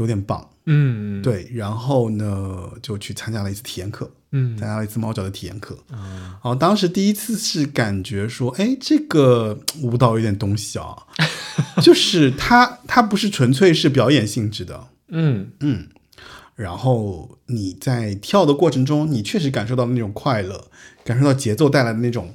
[0.00, 0.48] 有点棒。
[0.66, 1.22] 嗯。
[1.22, 4.56] 对，然后呢，就去参加了一次体验课，嗯。
[4.56, 5.78] 参加了一次猫脚的体验课。
[5.90, 6.38] 啊。
[6.42, 10.96] 好，当时第一次是感觉说，哎，这个舞蹈有点东西啊，
[11.82, 15.50] 就是它它不是纯粹是表演性质的，嗯。
[15.60, 15.88] 嗯。
[16.56, 20.66] 然后你在跳的过程中，你确实感受到那种快乐，
[21.02, 22.34] 感受到节奏带来的那种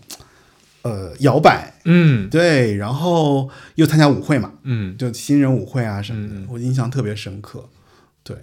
[0.85, 2.75] 呃摇摆，嗯对。
[2.75, 7.67] 然后又参加舞会嘛，嗯就新人舞会啊什么的，嗯我印象特别深刻。
[8.23, 8.37] 对，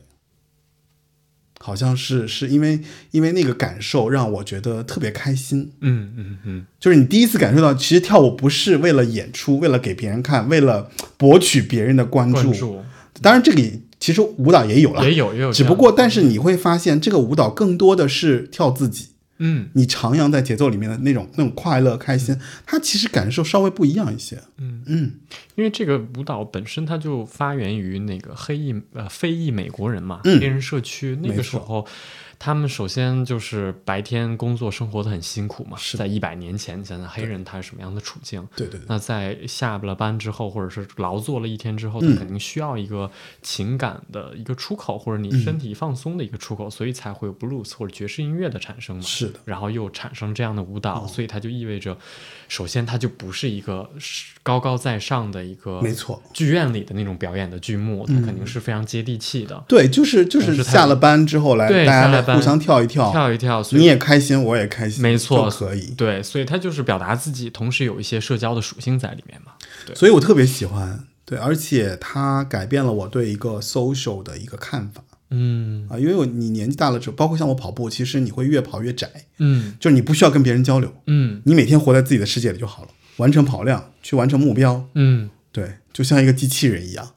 [1.61, 2.81] 好像是是因为
[3.13, 5.73] 因为那个感受让我觉得特别开心。
[5.81, 12.43] 嗯嗯嗯就是你第一次感受到，其实跳舞不是为了演出，为了给别人看，为了博取别人的关注。
[12.43, 12.83] 关注
[13.21, 19.11] 当然，这里其实舞蹈也有了，也有也有只不过但是你会发现，这个舞蹈更多的是跳自己。
[19.43, 19.69] 嗯。
[19.75, 24.39] 你徜徉在节奏里面的那种那种快乐、开心，它其实感受稍微不一样一些。
[24.59, 24.83] 嗯。
[24.87, 25.13] 嗯，
[25.57, 30.41] 因为这个舞蹈本身它就发源于那个黑裔呃非裔美国人嘛，嗯。
[30.41, 31.19] 黑人社区。
[31.23, 31.87] 那个时候，
[32.45, 35.97] 他们首先就是白天工作生活的很辛苦嘛，是。
[35.97, 38.45] 在一百年前，你想想黑人他是什么样的处境？
[38.57, 42.17] 对对对，那在下了班之后，或者是劳作了一天之后，他嗯。
[42.17, 43.09] 肯定需要一个
[43.43, 49.03] 情感的一个出口，或者你身体放松的一个出口，所以才会有 blues 或者爵士音乐的产生嘛。
[49.03, 51.97] 是的，然后又产生这样的舞蹈，哦所以它就意味着，
[52.49, 53.89] 首先它就不是一个
[54.43, 56.21] 高高在上的一个没错。
[56.33, 65.87] 剧院里的那种表演的剧目，它肯定是非常接地气的，对，就是就是下了班之后来，对大家下了班来互相跳一跳，跳一跳，所以你也开心，我也开心，没错可以。
[65.97, 69.53] 对，所以它就是表达自己，同时有一些社交的属性在里面嘛。
[69.87, 71.07] 对所以我特别喜欢。
[71.25, 79.09] 对，而且它改变了我对一个 social 的一个看法嗯啊，因为我你年纪大了之后，包括像我跑步，其实你会越跑越窄，
[79.39, 87.15] 嗯就是你不需要跟别人交流，嗯你每天活在自己的世界里就好了，完成跑量，去完成目标，嗯对，就像一个机器人一样。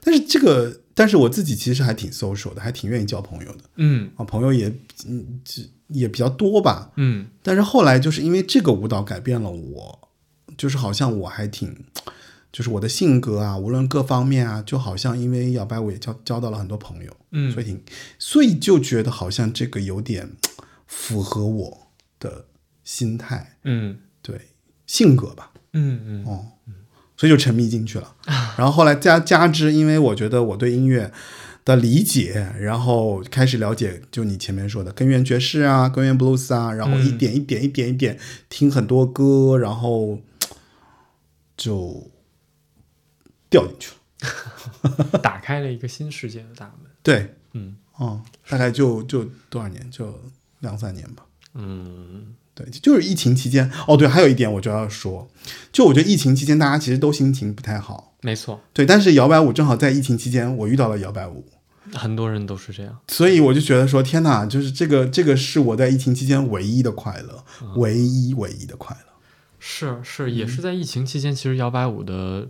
[0.00, 3.64] 但是这个，但是我自己其实还挺 social 的，还挺愿意交朋友的。
[3.76, 4.10] 嗯。
[4.16, 4.74] 啊，朋友也
[5.86, 6.90] 也比较多吧。
[6.96, 7.28] 嗯。
[7.40, 10.08] 但是后来就是因为这个舞蹈改变了我，
[10.56, 11.84] 就是好像我还挺
[12.52, 17.52] 就是我的性格啊，无论各方面啊，就好像因为摇摆舞也交交到了很多朋友，嗯。
[17.52, 17.80] 所以挺，
[18.18, 20.32] 所以就觉得好像这个有点
[20.88, 21.86] 符合我
[22.18, 22.46] 的
[22.82, 24.00] 心态，嗯。
[24.20, 24.40] 对
[24.86, 26.24] 性格吧，嗯嗯。
[26.26, 26.44] 哦，
[27.18, 28.14] 所以就沉迷进去了。
[28.56, 31.12] 然后后来加加之，因为我觉得我对音乐
[31.64, 40.20] 的理解，然后开始了解，就你前面说的根源爵士啊、根源 blues 啊，然后一点一点一点一点听很多歌，然后
[41.56, 42.10] 就
[43.50, 45.18] 掉进去了。
[45.18, 46.90] 打开了一个新世界的大门。
[47.02, 50.18] 对，嗯哦，大概就就多少年，就
[50.60, 51.26] 两三年吧。
[51.54, 53.70] 嗯对，就是疫情期间。
[53.86, 55.28] 哦，对，还有一点我就要说，
[55.70, 58.16] 就我觉得疫情期间大家其实都心情不太好。
[58.22, 61.44] 没错，对，但是摇摆舞正好在疫情期间，我遇到了摇摆舞，
[61.92, 62.98] 很多人都是这样。
[63.06, 67.44] 所以我就觉得说，天哪，就是这个这个是我在疫情期间唯一的快乐，
[67.76, 69.02] 唯一唯一的快乐。
[69.60, 72.48] 是是，也是在疫情期间，其实摇摆舞的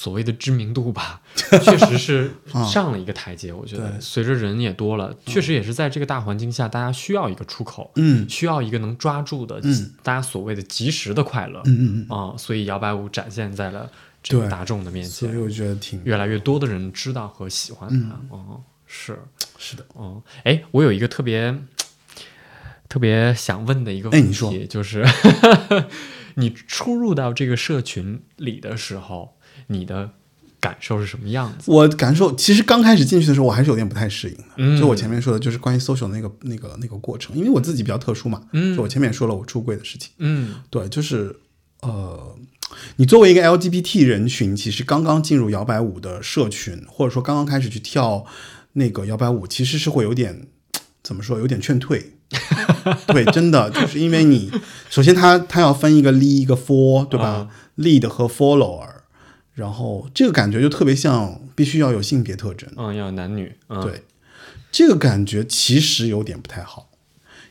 [0.00, 2.30] 所谓的知名度吧， 确实是
[2.70, 3.52] 上了一个台阶。
[3.52, 4.00] 我觉得。
[4.00, 8.24] 随着人也多了，确实也是在这个大环境下，大家需要一个出口，嗯。
[8.28, 9.92] 需要一个能抓住的，嗯。
[10.04, 11.60] 大家所谓的及时的快乐。
[11.64, 13.90] 嗯嗯嗯，啊、所以摇摆舞展现在了
[14.22, 18.36] 这个大众的面前，所以我觉得挺越来越多的人知道和喜欢它。
[18.36, 19.18] 哦，是，
[19.58, 19.84] 是的。
[19.94, 21.52] 哦，哎，我有一个特别
[22.88, 25.04] 特别想问的一个问题，就是
[26.38, 29.36] 你出入到这个社群里的时候，
[29.68, 30.10] 你的
[30.60, 31.70] 感受是什么样子？
[31.70, 34.44] 我感受其实刚开始进去的时候，我还是有点不太适应的。
[34.56, 38.42] 嗯就我前面说的，就是关于 social 那个那个那个过程，因为我自己比较特殊嘛。
[38.52, 40.10] 嗯就我前面也说了我出柜的事情。
[40.18, 41.36] 嗯对，就是
[41.82, 42.34] 呃，
[42.96, 48.26] 你作为一个 LGBT 人群，其实刚刚进入摇摆舞的社群，或者说刚刚开始去跳
[48.72, 50.48] 那个摇摆舞，其实是会有点
[51.02, 52.14] 怎么说，有点劝退。
[53.06, 54.50] 对，真的就是因为你
[54.90, 58.86] 首先他他要分一个 lead 一个 for，对吧、l e a d 和 follower，
[59.58, 62.70] 然后这个感觉就特别像必须要有性别特征。
[62.76, 64.04] 嗯，要有男女，嗯，对，
[64.70, 66.90] 这个感觉其实有点不太好，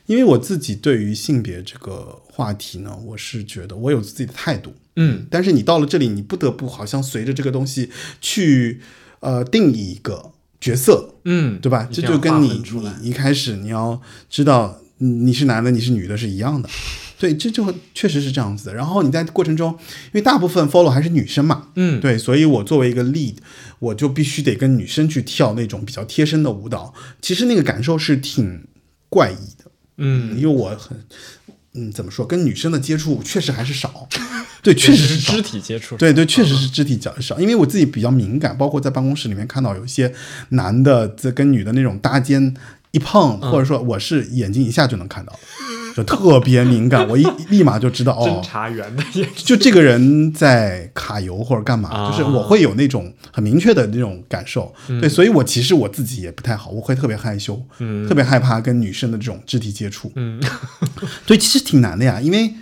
[0.06, 5.26] 因为我自己对于性别这个话题呢，我是觉得我有自己的态度，嗯。
[5.30, 7.90] 但是你到了这里，你不得不好像随着这个东西
[8.22, 8.80] 去
[9.20, 11.86] 呃定义一个角色，嗯，对吧？
[11.92, 12.62] 这就跟你
[13.02, 14.00] 你一开始你要
[14.30, 16.68] 知道你你是男的，你是女的是一样的。
[17.18, 18.74] 对，这就确实是这样子的。
[18.74, 23.34] 然后你在过程中，因为大部分 follow 还是女生嘛，嗯对，所以我作为一个 lead，
[23.80, 26.94] 我就必须得跟女生去跳那种比较贴身的舞蹈。
[27.20, 28.64] 其实那个感受是挺
[29.08, 30.96] 怪异的，嗯，因为我很，
[31.74, 34.08] 嗯，怎么说，跟女生的接触确实还是少，
[34.62, 35.42] 对，确实是少肢。
[35.42, 40.14] 体接触，对对，确实是肢体较少，因为我自己比较敏感，包括在办公室里面看到有一些
[40.50, 42.54] 男的在跟女的那种搭肩
[42.92, 45.38] 一碰，或者说我是眼睛一下就能看到，
[45.94, 54.72] 就特别敏感， 我一立马就知道侦哦，查员的眼就这个人在卡油或者干嘛，啊就是我会有那种很明确的那种感受。
[55.00, 60.10] 对，所以我其实我自己也不太好，我会特别害羞，嗯特别害怕跟女生的这种肢体接触。
[60.16, 60.40] 嗯
[61.26, 62.52] 对，其实挺难的呀，因为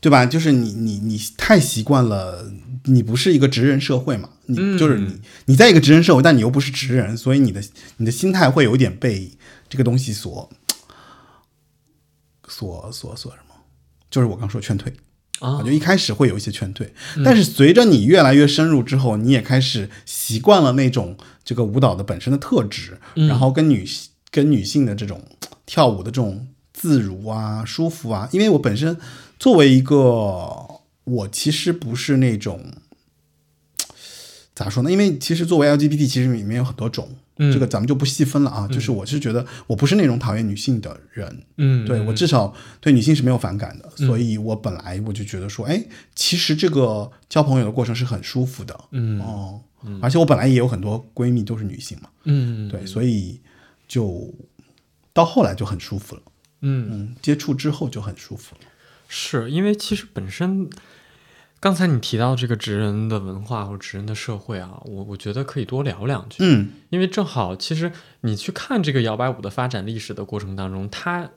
[0.00, 0.24] 对吧？
[0.26, 2.50] 就是你你你太习惯了，
[2.84, 5.12] 你不是一个直人社会嘛，你嗯就是你
[5.46, 7.60] 你在一个直人社会，但你又不是直人，所以你的
[7.96, 9.28] 你的心态会有点被
[9.68, 10.50] 这个东西所
[12.48, 13.54] 所所所什么，
[14.10, 14.92] 就是我刚说劝退。
[15.40, 16.92] 啊就一开始会有一些劝退，
[17.24, 23.86] 但是随着你越来越深入之后，你也开始习惯了那种这个舞蹈的本身的特质，然后跟女
[24.32, 25.22] 跟女性的这种
[25.64, 28.28] 跳舞的这种自如啊、舒服啊。
[28.32, 28.98] 因为我本身
[29.38, 32.72] 作为一个，我其实不是那种
[34.56, 34.90] 咋说呢？
[34.90, 37.08] 因为其实作为 LGBT，其实里面有很多种，
[37.38, 37.52] 嗯。
[37.52, 38.68] 这个咱们就不细分了啊。
[38.68, 45.82] 就是我是觉得我不是那种讨厌女性的人，嗯，对我至少对女性是没有反感的，所以我本来我就觉得说，哎，
[46.14, 49.20] 其实这个交朋友的过程是很舒服的，嗯。
[49.20, 49.60] 哦，
[50.02, 52.68] 而且我本来也有很多闺蜜都是女性嘛，嗯。
[52.68, 53.40] 对，所以
[53.86, 54.34] 就
[55.12, 56.22] 到后来就很舒服了，
[56.62, 56.88] 嗯。
[56.90, 58.60] 嗯，接触之后就很舒服了，
[59.06, 60.68] 是因为其实本身，
[61.60, 66.70] 刚才你提到这个职人的文化或职人的社会啊，我我觉得可以多聊两句，嗯。
[66.90, 67.90] 因为正好其实
[68.20, 71.28] 你去看这个摇摆舞的发展历史的过程当中，它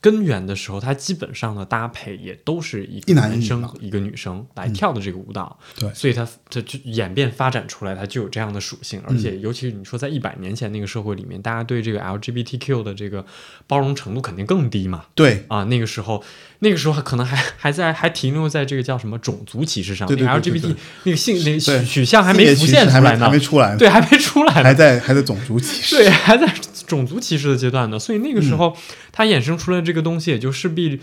[0.00, 5.92] 根源的时候，它基本上的搭配也都是一个一男生一个女生来跳的这个舞蹈，对。
[5.94, 13.24] 所以它它就演变发展出来，它就有这样的属性，而且尤其是你说在一百年前那个社会里面，大家对这个 LGBTQ 的这个
[13.66, 15.44] 包容程度肯定更低嘛，对。
[15.48, 16.22] 啊，那个时候，
[16.58, 26.46] 那个时候可能还还在还停留在这个叫什么种族歧视上面对对对对 LGBT 那个性那个取取向还没浮现出来呢，还没出来呢，对，还没出来还，在还在种族歧视，对，还在
[26.86, 28.76] 种族歧视的阶段呢，所以那个嗯时候
[29.12, 31.00] 它衍生出来这个东西，也就势必。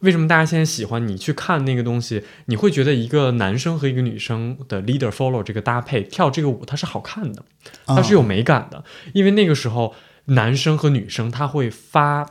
[0.00, 2.24] 为什么大家现在喜欢你去看那个东西？
[2.46, 7.44] 你会觉得一个男生和一个女生的 leader follow 这个搭配跳这个舞，它是好看的，
[7.86, 12.26] 它是有美感的，因为那个时候男生和女生他会发。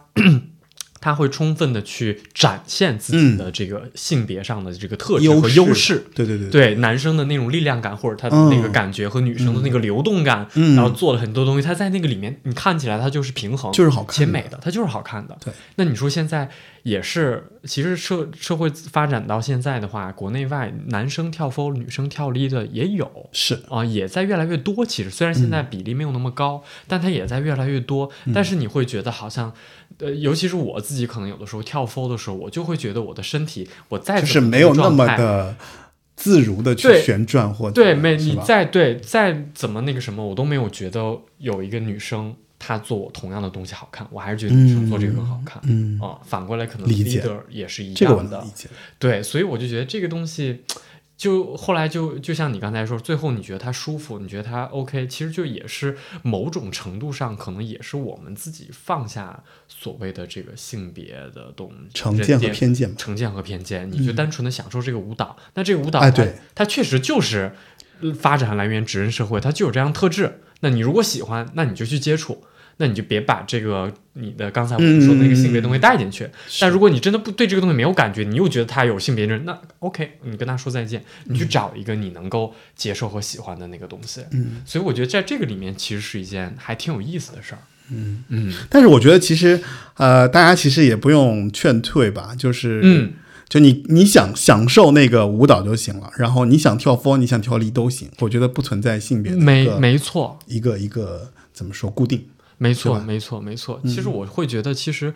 [1.02, 6.76] 他会充分的去展现自己的这个性别上的这个特质和优势，对对对，对。
[6.76, 15.36] 男生的那种力量感或者他的那个感觉和女生的那个流动感，然后做了很多东西，他在那个里面你看起来他就是平衡，就是好看且美的，他就是好看的。
[15.44, 16.50] 对，那你说现在？
[16.84, 24.84] 也是，其实社社会发展到现在的话，国内外男生跳 f 女生跳 Li 的也有，是啊，也在越来越多。
[24.86, 28.10] 其实虽然现在比例没有那么高，但它也在越来越多。
[28.34, 29.54] 但是你会觉得好像，
[30.00, 35.56] 呃，尤其是我自己，可能有的时候跳 f 的时候，我就会觉得我的身体，我再就是没有那么的
[36.16, 42.36] 自如的去旋转或对，没你再对再怎么那个什么，我都没有觉得有一个女生。
[42.64, 45.60] 他做同样的东西好看，我还是觉得女生做这个更好看。
[45.66, 48.46] 嗯啊，反过来可能 leader 也是一样的。
[49.00, 50.62] 对，所以我就觉得这个东西，
[51.18, 65.36] 就后来就就像你刚才说，最后你觉得他舒服，你觉得他 OK，其实就也是某种程度上，可能也是我们自己放下所谓的这个性别的东西，成见和偏见，成见和偏见，你就单纯的享受这个舞蹈。
[65.56, 67.56] 那这个舞蹈，它它确实就是
[68.20, 70.42] 发展来源直人社会，它就有这样特质。
[70.64, 72.44] 那你如果喜欢，那你就去接触。
[72.82, 76.28] 那你就别把这个你的刚才我们说的那个性别东西带进去。
[76.60, 84.22] 但如果你真的不对这个东西没有感觉，你又觉得他有性别认，那 OK，你跟他说再见，你去找一个你能够接受和喜欢的那个东西。
[84.32, 87.62] 嗯，所以我觉得在这个里面其实是一件还挺有意思的事儿。
[87.92, 88.52] 嗯嗯。
[88.68, 89.62] 但是我觉得其实
[89.98, 93.14] 呃，大家其实也不用劝退吧，就是嗯，
[93.48, 98.10] 就你你想享受那个舞蹈就行了，然后你想跳 r 你想跳 l 都行。
[98.20, 102.26] 我觉得不存在性别没没错，一个一个怎么说固定。
[102.62, 103.82] 没错，没错，没错。
[103.86, 105.12] 其实我会觉得，其实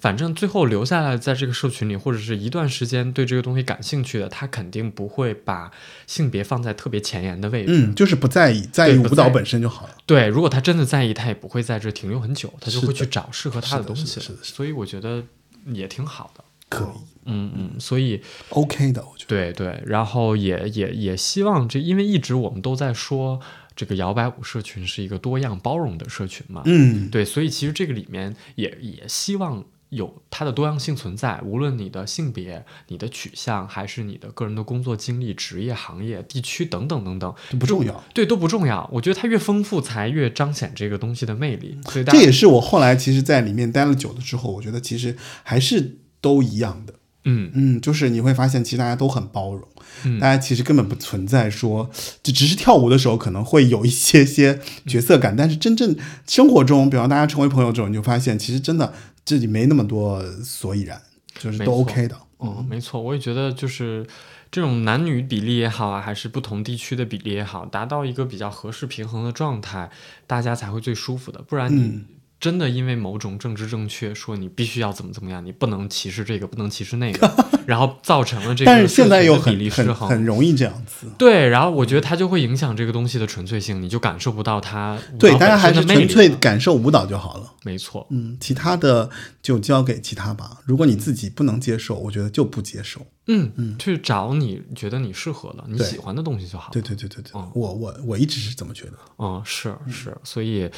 [0.00, 5.70] 反正最后留下来在这个社群里，或者是一段时间对这个东西感兴趣的，他肯定不会把
[6.08, 7.72] 性别放在特别前沿的位置。
[7.72, 9.94] 嗯，就是不在意，在意舞蹈本身就好了。
[10.06, 14.20] 对，如果他真的在意，他也不会在这停留很久，他就会去找适合他的东西。
[14.20, 15.22] 是的，所以我觉得
[15.66, 16.42] 也挺好的。
[16.68, 19.28] 可以，嗯嗯，所以 OK 的，我觉得。
[19.28, 23.40] 对对，然后也也也希望这，因为一直我们都在说。
[23.78, 26.62] 这个摇摆舞社群是一个多样包容的社群嘛？
[26.64, 38.02] 嗯，对，所以其实这个里面也也希望有它的多样性存在，无论你的性别、你的取向，还是你的个人的工作经历、职业、行业、地区等等等等，都不重要。
[38.12, 38.90] 对，都不重要。
[38.92, 41.78] 我觉得它越丰富，才越彰显这个东西的魅力。
[41.84, 46.94] 所以这也是我后来其实在里面待了久了之后，我觉得其实还是都一样的。
[47.24, 49.68] 嗯嗯，就是你会发现，其实大家都很包容。
[50.04, 51.90] 嗯大家其实根本不存在说，
[52.22, 55.96] 就只是跳舞的时候可能会有一些些角色感，但是真正
[56.26, 58.94] 生活中，比方大家成为朋友之后，你就发现其实真的
[59.24, 61.02] 自己没那么多所以然，
[61.38, 62.16] 就是都 OK 的。
[62.38, 64.06] 嗯，没错，我也觉得就是
[64.50, 69.90] 这种男女比例也好啊，还是不同地区的比例也好，达到一个比较合适平衡的状态，
[70.26, 71.42] 大家才会最舒服的。
[71.42, 72.04] 不然你。
[72.40, 77.28] 真的因为某种政治正确，说你必须要怎么怎么样，你不能歧视这个，不能歧视那个，
[77.66, 78.70] 然后造成了这个。
[78.70, 81.08] 但是现在又很很很容易这样子。
[81.18, 84.96] 对，然后我觉得它就会影响这个东西的纯粹性，你就感受不到它。
[85.18, 87.54] 对，大家还是纯粹感受舞蹈就好了。
[87.64, 89.10] 没错，嗯，其他的
[89.42, 90.58] 就交给其他吧。
[90.64, 93.04] 如果你自己不能接受，我觉得就不接受。
[93.26, 96.70] 嗯嗯，去找你觉得你适合的、你喜欢的东西就好。
[96.72, 98.92] 对对对对对，我我我一直是这么觉得。
[99.18, 100.70] 嗯，是是，所以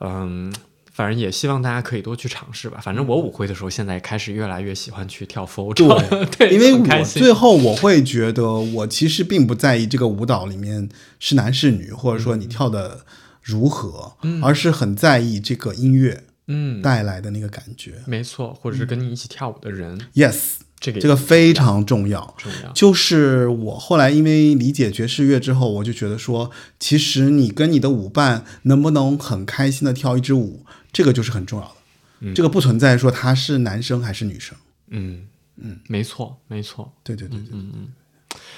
[0.00, 0.52] 嗯。
[0.94, 2.78] 反正也希望大家可以多去尝试吧。
[2.80, 5.86] 反正我舞会的时候，现在开始越来越喜欢去跳 f o 对，
[6.38, 10.88] 对，因为我最后我会觉得，我其实并不在意这个舞蹈里面
[11.18, 13.04] 是男是女，或者说你跳的
[13.42, 17.94] 如何，而是很在意这个音乐嗯带来的那个感觉。
[18.06, 20.00] 没错，或者是跟你一起跳舞的人。
[20.14, 22.34] Yes，这个这个非常重要。
[22.38, 22.70] 重要。
[22.70, 30.64] 就是我后来因为理解爵士乐之后，我就觉得说，其实你跟你的舞伴能不能很开心的跳一支舞。
[30.94, 34.56] 这个就是很重要的，这个不存在说他是男生还是女生，
[34.88, 35.26] 嗯
[35.56, 37.88] 嗯，没错没错，对对对对，嗯嗯，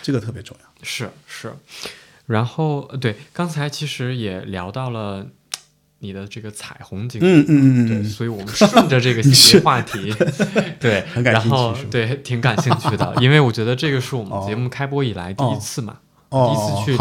[0.03, 1.53] 这个特别重要，是是，
[2.27, 5.27] 然后对，刚才其实也聊到了
[5.99, 9.23] 你的这个彩虹经历，嗯嗯嗯嗯，对，所以我们顺着这个
[9.65, 10.15] 话题，
[10.79, 15.99] 对，然后对挺感兴趣的，因为我觉得这个是我们节目开播以来第一次嘛。
[16.31, 16.97] 第一次去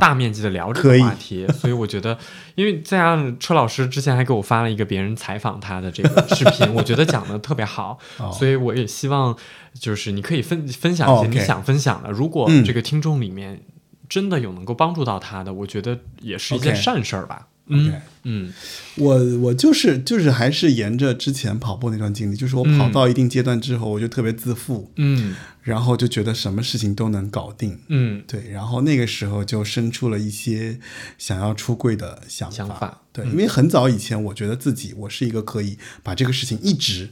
[0.00, 2.16] 大面积的聊这个话题， 所以我觉得，
[2.54, 7.98] 因为再加上车老师之前还给我发了一个别人采访他的这个视频，我觉得讲的特别好，
[8.32, 9.36] 所以我也希望
[9.78, 12.10] 就是你可以分分享一些你想分享的。
[12.10, 13.62] 如果这个听众里面
[14.08, 17.48] 真的有能够帮助到他的，我觉得也是一件善事儿吧。
[18.24, 18.52] 嗯
[18.96, 27.78] 我我就是就是还是沿着之前跑步那段经历，就是我跑到一定阶段之后，我就特别自负，嗯然后就觉得什么事情都能搞定。
[27.88, 30.78] 嗯对，然后那个时候就生出了一些
[31.18, 32.56] 想要出柜的想法。
[32.56, 37.10] 想法对，因为很早以前，我觉得自己我是一个可以把这个事情一直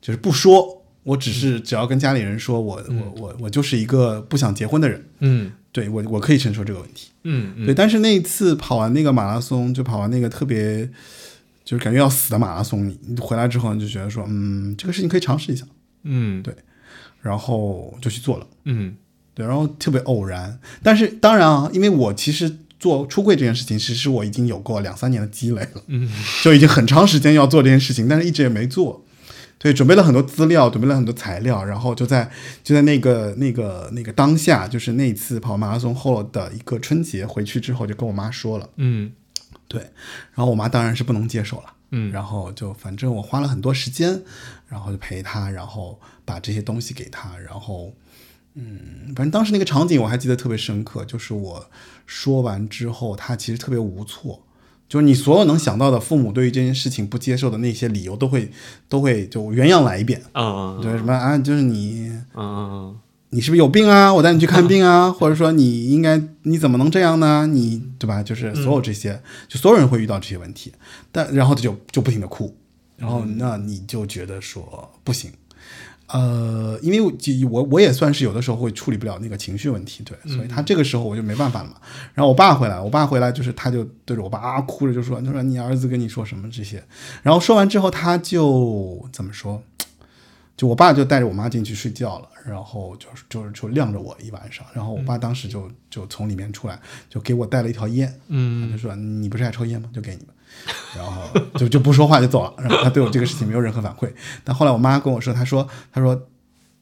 [0.00, 5.04] 就是不说，我只是只要跟家里人说我、我我我就是一个不想结婚的人。
[5.20, 7.10] 嗯对我我可以承受这个问题。
[7.22, 10.88] 嗯嗯对，但是那一次跑完那个马拉松，就跑完那个特别
[11.64, 15.64] 就是感觉要死的马拉松，你你回来之后你就觉得说，嗯，这个事情可以尝试一下，
[16.02, 16.52] 嗯对
[17.20, 18.46] 然后就去做了。
[18.64, 18.96] 嗯
[19.32, 22.50] 对，然后特别偶然，但是当然啊，因为我其实
[22.80, 26.10] 做出柜这件事情，其实我已经有过两三年的积累了，嗯
[26.42, 29.04] 就已经很长时间要做这件事情，但是一直也没做。
[29.66, 32.30] 对，准备了很多资料，准备了很多材料，然后就在
[32.62, 39.10] 就在那个那个那个当下，就是那次跑马拉松后的一个春节回去之后，就跟我妈说了，嗯。
[39.66, 39.80] 对，
[40.34, 42.12] 然后我妈当然是不能接受了，嗯。
[42.12, 44.22] 然后就反正我花了很多时间，
[44.68, 47.92] 然后就陪她，然后把这些东西给她，然后
[48.54, 51.68] 嗯，反正当时那个场景我还记得特别深刻，就是我
[52.06, 54.44] 说完之后，她其实特别无措。
[54.88, 58.50] 就是你所有能想到的父母对于这件事情不接受的那些理由，都会
[58.88, 60.22] 都会就原样来一遍。
[60.32, 62.96] 啊对什么啊，就是你嗯
[63.30, 64.14] 你是不是有病啊？
[64.14, 67.46] 我带你去看病啊，或者说你应该你怎么能这样呢？
[67.46, 68.22] 你对吧？
[68.22, 70.72] 就是所有这些，就所有人会遇到这些问题，
[71.10, 72.56] 但然后他就就不停的哭，
[72.96, 75.30] 然后那你就觉得说不行，
[76.08, 81.76] 呃，因为我就我我也算是有的时候会处理不了那个情绪问题，对，所以他这个时候我就没办法了嘛。
[82.14, 86.82] 然后我爸回来，我爸回来就是他就对着我爸啊哭着就说，他说你儿子跟你说什么这些，
[87.22, 89.62] 然后说完之后他就怎么说？
[90.56, 96.80] 就我爸就带着我妈进去睡觉了，然后就是就是就晾着我一晚上，然后我爸当时就就从里面出来，
[97.10, 99.90] 就给我带了一条烟，嗯他就说你不是爱抽烟吗？
[99.92, 100.32] 就给你吧，
[100.96, 101.22] 然后
[101.58, 104.10] 就就不说话就走了，然后他对我这个事情没有任何反馈。
[104.44, 106.28] 但后来我妈跟我说，她说她说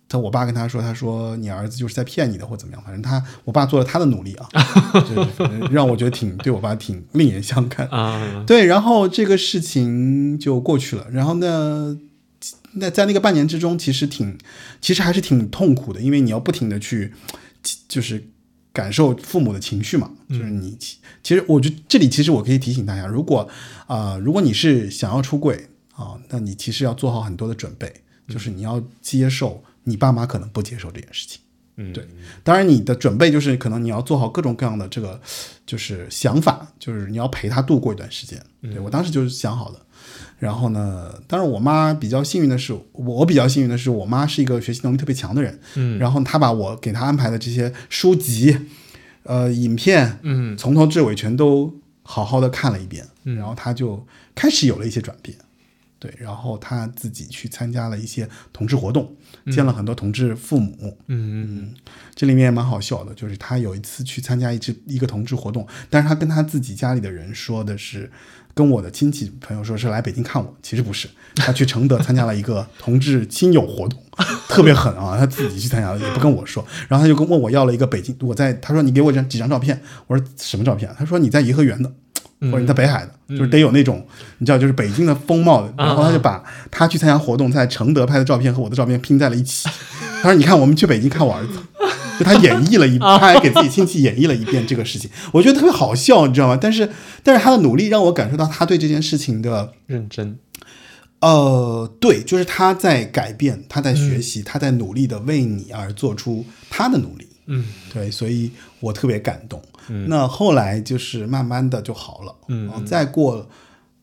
[0.08, 4.48] 她我爸跟她说，她说你儿子就是在骗你的或怎么样，反正他我爸做了他的努力啊，
[5.02, 7.86] 就是反正让我觉得挺对我爸挺另眼相看。
[7.88, 11.06] 啊对，然后这个事情就过去了。
[11.10, 11.98] 然后呢，
[12.74, 14.38] 那在那个半年之中，其实挺，
[14.80, 17.12] 其实还是挺痛苦的，因为你要不停的去，
[17.88, 18.28] 就是
[18.74, 20.10] 感受父母的情绪嘛。
[20.28, 20.76] 就是你，
[21.22, 23.48] 其实我觉得这里其实我可以提醒大家，如果
[23.86, 27.90] 啊、如果你是想要出柜啊、那你其实要做好很多的准备，
[28.28, 31.40] 就是你要接受你爸妈可能不接受这件事情。
[31.76, 32.06] 嗯对，
[32.44, 35.20] 当然你的准备就是可能你要做好各种各样的这个
[35.66, 38.40] 就是想法，就是你要陪他度过一段时间。
[38.62, 39.83] 对我当时就是想好了。
[40.44, 45.58] 然后呢，当然我妈比较幸运的是，我比较幸运的是，我妈是一个学习能力特别强的人。
[45.76, 48.54] 嗯然后她把我给她安排的这些书籍、
[49.22, 55.34] 呃影片，嗯从头至尾全都好好的看了一遍，嗯然后她就开始有了一些转变。
[55.98, 59.10] 对，然后她自己去参加了一些同志活动，
[59.50, 60.94] 见了很多同志父母。
[61.06, 61.72] 嗯
[62.14, 68.12] 这里面也蛮好笑的，就是她有一次去参加一支一个同志活动，但是她跟她自己家里的人说的是，
[68.54, 73.98] 跟我的亲戚朋友说是来北京看我，其实不是，他去承德参加了一个同志亲友活动，
[74.48, 80.94] 特别狠啊，他自己去参加的，也不跟我说，然后他就跟问我要了一个北京，我在他说你给我张几张照片，我说什么照片？
[80.98, 81.92] 他说你在颐和园的。
[82.40, 85.72] 或者你在北海的，就是得有那种你知道，就是北京的风貌的。
[85.78, 89.66] 然后他就把他去参加活动在承德拍的照片和我的照片拼在了一起。
[90.20, 91.52] 他说：“你看，我们去北京看我儿子。”
[92.18, 96.58] 就他演绎了一，他还给自己亲戚演绎了一遍这个事情，我觉得特别好笑，你知道吗？
[96.60, 96.88] 但是，
[97.22, 100.38] 但是他的努力让我感受到他对这件事情的，认真
[101.20, 107.26] 呃，对，就是他在改变，他在学习，他在努力的为你而做出他的努力。
[107.46, 108.50] 嗯对，所以
[108.80, 109.60] 我特别感动。
[110.06, 113.46] 那后来就是慢慢的就好了，嗯再过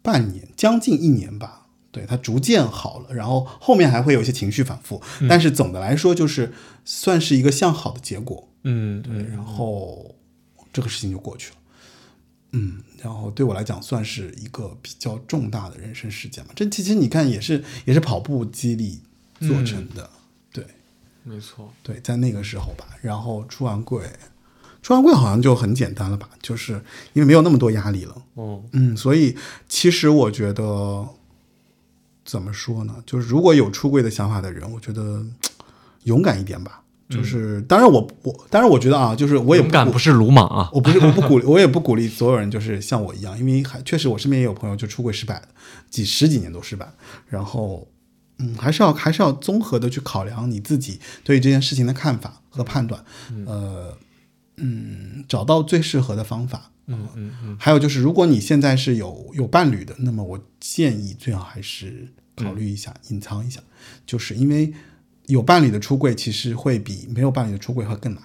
[0.04, 1.61] 半年，将近一年吧，
[1.92, 6.54] 对他逐渐好了，然后后面还会有一些情绪反复，但是总的来说就是
[6.86, 8.48] 算是一个向好的结果。
[8.64, 10.16] 嗯对，然后
[10.72, 11.58] 这个事情就过去了。
[12.54, 16.52] 嗯，然后对我来讲算是一个比较重大的人生事件嘛。
[16.56, 19.02] 这其实你看也是也是跑步激励
[19.40, 20.10] 做成的，
[20.52, 20.66] 对
[21.24, 22.86] 没错对，在那个时候吧。
[23.02, 24.04] 然后出完柜，
[24.82, 26.74] 出完柜好像就很简单了吧，就是
[27.14, 28.22] 因为没有那么多压力了。
[28.36, 29.36] 哦嗯，所以
[29.70, 31.08] 其实我觉得
[32.32, 32.96] 怎么说呢？
[33.06, 35.22] 就是如果有出柜的想法的人，我觉得
[36.04, 36.82] 勇敢一点吧。
[37.10, 45.50] 就是，当然我我当然我觉得啊，就是我也不敢不是鲁莽啊我不是我不鼓励，我也不鼓励所有人就是像我一样，因为还确实我身边也有朋友就出柜失败的，
[45.90, 46.90] 几十几年都失败。
[47.28, 47.86] 然后，
[48.38, 53.04] 嗯，还是要还是要综合的去考量你自己对这件事情的看法和判断。
[53.46, 53.94] 呃，
[54.56, 56.72] 嗯，找到最适合的方法。
[56.92, 63.60] 嗯嗯嗯，还有就是，如果你现在是有有伴侣的，那么我建议最好还是考虑一下，隐藏一下，
[64.06, 64.74] 就是因为
[65.28, 68.24] 有伴侣的出柜，其实会比没有伴侣的出柜会更难。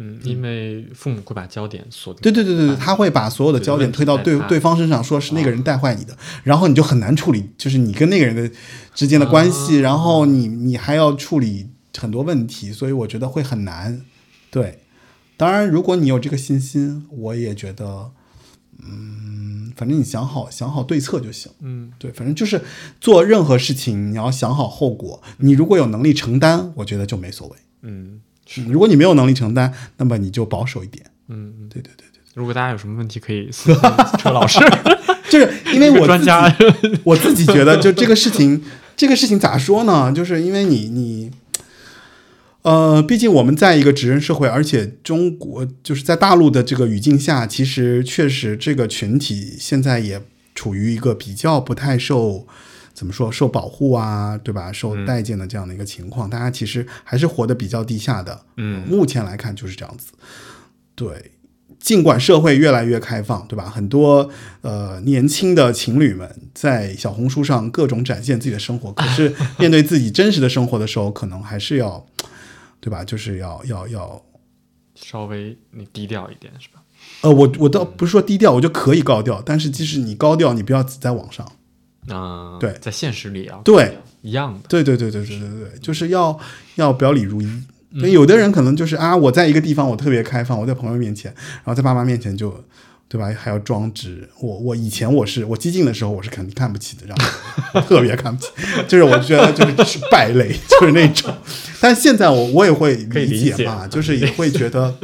[0.00, 2.22] 嗯，因为父母会把焦点锁定。
[2.22, 8.48] 对对对对对，他会把所有的焦点推到对对方身上，说是那个人带坏你的，然后你就很难处理，就是你跟那个人的
[8.94, 11.66] 之间的关系，然后你你还要处理
[11.96, 14.00] 很多问题，所以我觉得会很难。
[14.52, 14.78] 对，
[15.38, 18.10] 当然如果你有这个信心，我也觉得，
[18.82, 21.50] 嗯，反正你想好想好对策就行。
[21.60, 22.60] 嗯，对，反正就是
[23.00, 27.56] 做任何事情你要想好后果，你如果有能力承担，我觉得就没所谓。
[27.82, 28.20] 嗯，
[28.68, 31.06] 如果你没有能力承担，那么你就保守一点。
[31.28, 32.20] 嗯嗯，对对对对。
[32.34, 33.82] 如果大家有什么问题，可以私信
[34.18, 34.58] 车 老师，
[35.30, 36.52] 就是因为我专家，
[37.04, 38.60] 我自己觉得，就这个事情，
[38.96, 40.12] 这个事情咋说呢？
[40.12, 41.30] 就是因为你你，
[42.62, 50.20] 呃，毕竟我们在一个职人社会，而且中国就是在大陆的这个语境下，其实确实这个群体现在也
[50.54, 52.46] 处于一个比较不太受
[52.92, 54.72] 怎么说受保护啊，对吧？
[54.72, 58.42] 受待见的这样的一个情况，大家其实还是活得比较低下的。
[58.56, 60.12] 嗯，目前来看就是这样子。
[60.94, 61.32] 对。
[61.80, 63.70] 尽管社会越来越开放，对吧？
[63.70, 64.28] 很多
[64.62, 72.04] 呃年轻的情侣们在小红书上各种展现自己的生活，可是面对自己真实的生活的时候，可能还是要，
[72.80, 73.04] 对吧？
[73.04, 74.22] 就是要要要
[74.94, 76.82] 稍微你低调一点，是吧？
[77.22, 81.46] 呃，我我倒不是说低调，我就可以高调，但是即使你高调，你不要只在网上
[82.08, 86.38] 啊、对，在现实里啊，对，一样的，对对对对对对对，就是要
[86.76, 87.62] 要表里如一。
[88.12, 92.64] 有的人可能就是啊，我在一个地方我特别开放，我在朋友面前，然后在爸妈面前就，
[93.08, 93.32] 对吧？
[93.38, 94.28] 还要装直。
[94.40, 97.16] 我我以前我是我激进的时候，我是肯定看不起的，然
[97.72, 98.50] 后 特别看不起，
[98.86, 101.34] 就是我觉得就是败类， 就是那种。
[101.80, 104.94] 但现在我我也会理解嘛，就是也会觉得，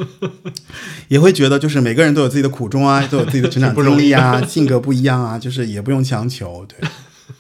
[1.09, 6.89] 也会觉得就是每个人都有自己的苦衷啊，都有自己的成长 经历啊，性格不一样啊，就是也不用强求，对，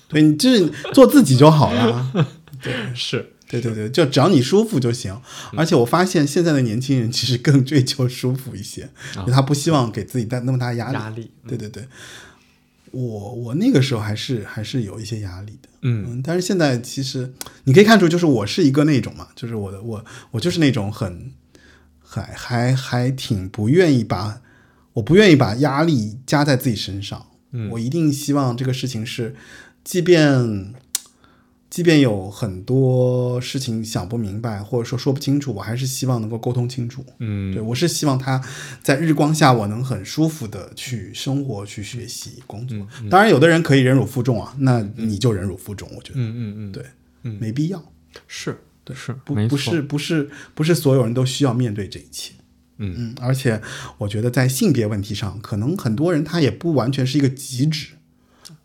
[0.08, 2.10] 对你就是做自己就好了，
[2.62, 3.33] 对，是。
[3.48, 5.20] 对对对，就只要你舒服就行。
[5.56, 10.94] 而且我发现现在的年轻人其实更追求舒服一些，啊、他不希望给自己带那么大压力。
[10.94, 11.86] 压力，嗯、对对对。
[12.90, 17.32] 我我那个时候还是还是有一些压力的，嗯，但是现在其实
[17.64, 21.32] 你可以看出，就是我是一个那种嘛，就是我的我我就是那种很
[22.00, 24.40] 还还还挺不愿意把
[24.92, 29.34] 我不愿意把压力加在自己身上，嗯，我一定希望这个事情是，
[29.82, 30.74] 即便。
[31.74, 37.04] 即便有很多事情想不明白，或者说说不清楚，我还是希望能够沟通清楚。
[37.18, 38.40] 嗯，对我是希望他
[38.80, 42.78] 在日光下，我能很舒服的去生活、去学习、工作。
[43.02, 45.90] 嗯、当然，有的人可以忍辱负重啊，那你就忍辱负重。
[45.96, 46.84] 我觉得，嗯嗯嗯，对，
[47.24, 47.84] 嗯，没必要。
[48.28, 52.34] 是，对，是不不是不是不是所有人都需要面对这一切。
[52.78, 53.60] 嗯嗯，而且
[53.98, 57.94] 我觉得在性别问题上，可能很多人他也不完全是一个极致，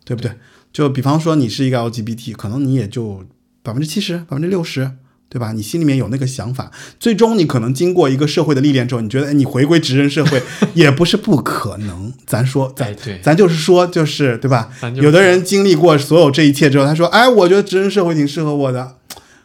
[0.04, 0.30] 对不对？
[0.72, 3.24] 就比方说你是一个 LGBT，可能你也就。
[3.62, 4.90] 百分之七十，百分之六十，
[5.28, 5.52] 对吧？
[5.52, 10.42] 你心里面有那个想法，最终你可能经过一个社会的历练之后，你觉得，哎，你回归直人社会
[10.72, 12.10] 也不是不可能。
[12.26, 14.70] 咱说，咱、哎、对，咱就是说，就是对吧？
[14.94, 18.96] 有的人经历过所有这一切之后，他说，哎，我觉得直人社会挺适合我的，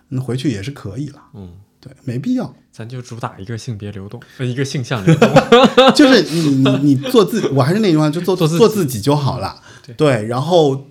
[0.08, 1.20] 那回去也是可以了。
[1.34, 1.50] 嗯，
[1.82, 2.56] 对，没必要。
[2.72, 5.30] 咱就主打一个性别流动，一个性向流动，
[5.94, 9.62] 就是你你你做自己，我还是那句话，就做做做自己就好了。
[9.86, 10.88] 对，对，然后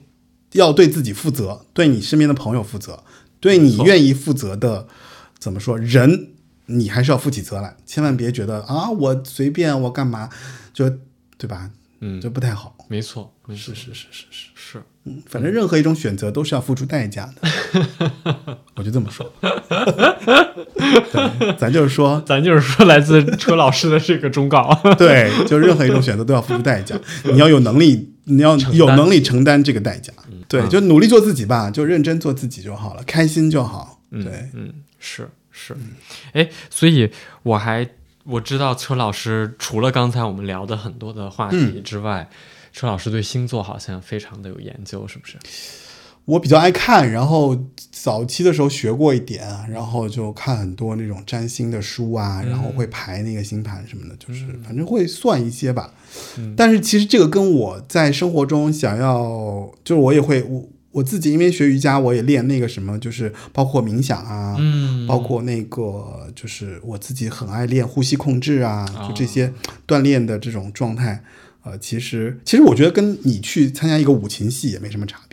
[0.54, 3.04] 要对自己负责，对你身边的朋友负责。
[3.38, 4.88] 对你愿意负责的，
[5.38, 6.30] 怎么说人，
[6.66, 10.30] 你还是要负起责来，千万别觉得啊，我随便我干嘛，
[10.72, 10.88] 就
[11.36, 11.70] 对吧？
[12.00, 12.74] 嗯，这不太好。
[12.88, 19.30] 没错，是是是是是是，嗯，反正任何一种选择都是要付出代价的， 我就这么说。
[21.12, 30.12] 对，咱就是说，咱就是说，来自车老师的这个忠告，对，就任何一种选择都要付出代价，你要有能力，你要有能力承担这个代价。
[30.48, 34.00] 对，就努力做自己吧，就认真做自己就好了，开心就好。
[34.10, 35.76] 对，嗯，是是，
[36.32, 37.10] 哎，所以
[37.42, 37.88] 我还
[38.24, 42.28] 我知道车老师除了刚才我们聊的很多的话题之外，
[42.72, 45.36] 车老师对星座好像非常的有研究，是不是？
[46.26, 47.54] 我比较爱看，然后
[47.90, 55.92] 早期的时候学过一点，然后就看很多那种占星的书啊，然后会排那个星盘什么的，就是反正会算一些吧。
[56.38, 69.52] 嗯、但是其实这个跟我在生活中想要，就是我也会我我自己因为学瑜伽，我也练那个什么，就是包括冥想啊，嗯，包括那个就是我自己很爱练呼吸控制啊，哦、就这些
[69.86, 71.22] 锻炼的这种状态，
[71.64, 75.18] 呃，其实其实我觉得跟你去参加一个五禽戏也没什么差。
[75.18, 75.23] 别。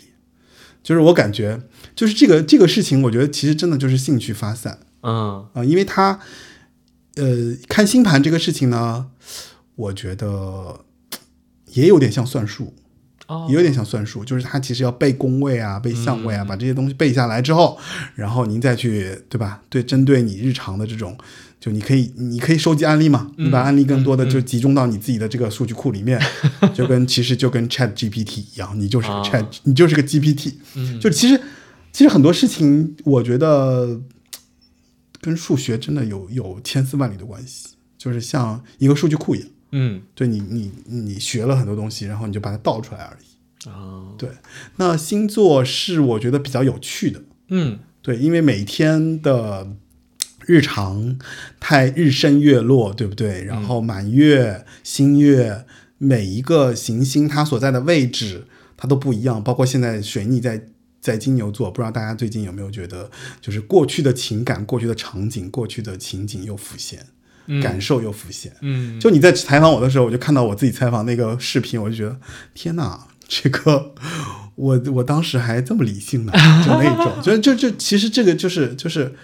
[0.84, 1.62] 就是我感觉，
[1.96, 6.20] 就是这个这个事情，我觉得其实真的就是兴趣发散，嗯啊、呃，因为他
[7.16, 9.08] 呃，看星盘这个事情呢，
[9.76, 10.82] 我觉得
[11.74, 12.74] 也有点像算术。
[13.28, 17.80] 哦，也有点像算术，就是他其实要背宫位啊、背相位啊，嗯把这些东西背下来之后，
[18.14, 19.64] 然后您再去对吧？
[19.70, 21.18] 对，针对你日常的这种，
[21.62, 26.20] 就你可以你可以收集案例嘛，你把案例更多的就集中到你自己的这个数据库里面，
[26.74, 31.00] 就跟其实就跟 Chat GPT 一样，你就是 Chat，、你就是个 GPT，嗯。
[31.00, 31.40] 就其实
[31.92, 34.02] 其实很多事情，我觉得
[35.22, 39.48] 跟数学真的有有千丝万缕的关系，就是像一个数据库一样。
[39.74, 40.02] 嗯。
[40.16, 43.70] 对你，你你学了很多东西，然后你就把它倒出来而已。
[43.70, 44.28] 啊，对，
[44.78, 47.78] 那星座是我觉得比较有趣的，嗯。
[48.02, 49.76] 对，因为每天的
[50.46, 51.18] 日常
[51.60, 53.44] 太日升月落，对不对？
[53.44, 55.66] 然后满月、新月，
[55.98, 60.68] 每一个行星它所在的位置它都不一样，包括现在水逆在。
[61.02, 63.10] 在金牛座，不知道大家最近有没有觉得，
[63.42, 67.04] 就是过去的情感、过去的场景、过去的情景又浮现，
[67.48, 68.54] 嗯感受又浮现。
[68.62, 72.16] 嗯，就你在采访我的时候，我就看到我自己采访那个视频，我就觉得
[72.54, 73.96] 天哪，这个
[74.54, 76.32] 我我当时还这么理性呢，
[76.64, 79.16] 就那种，就就就其实这个就是就是，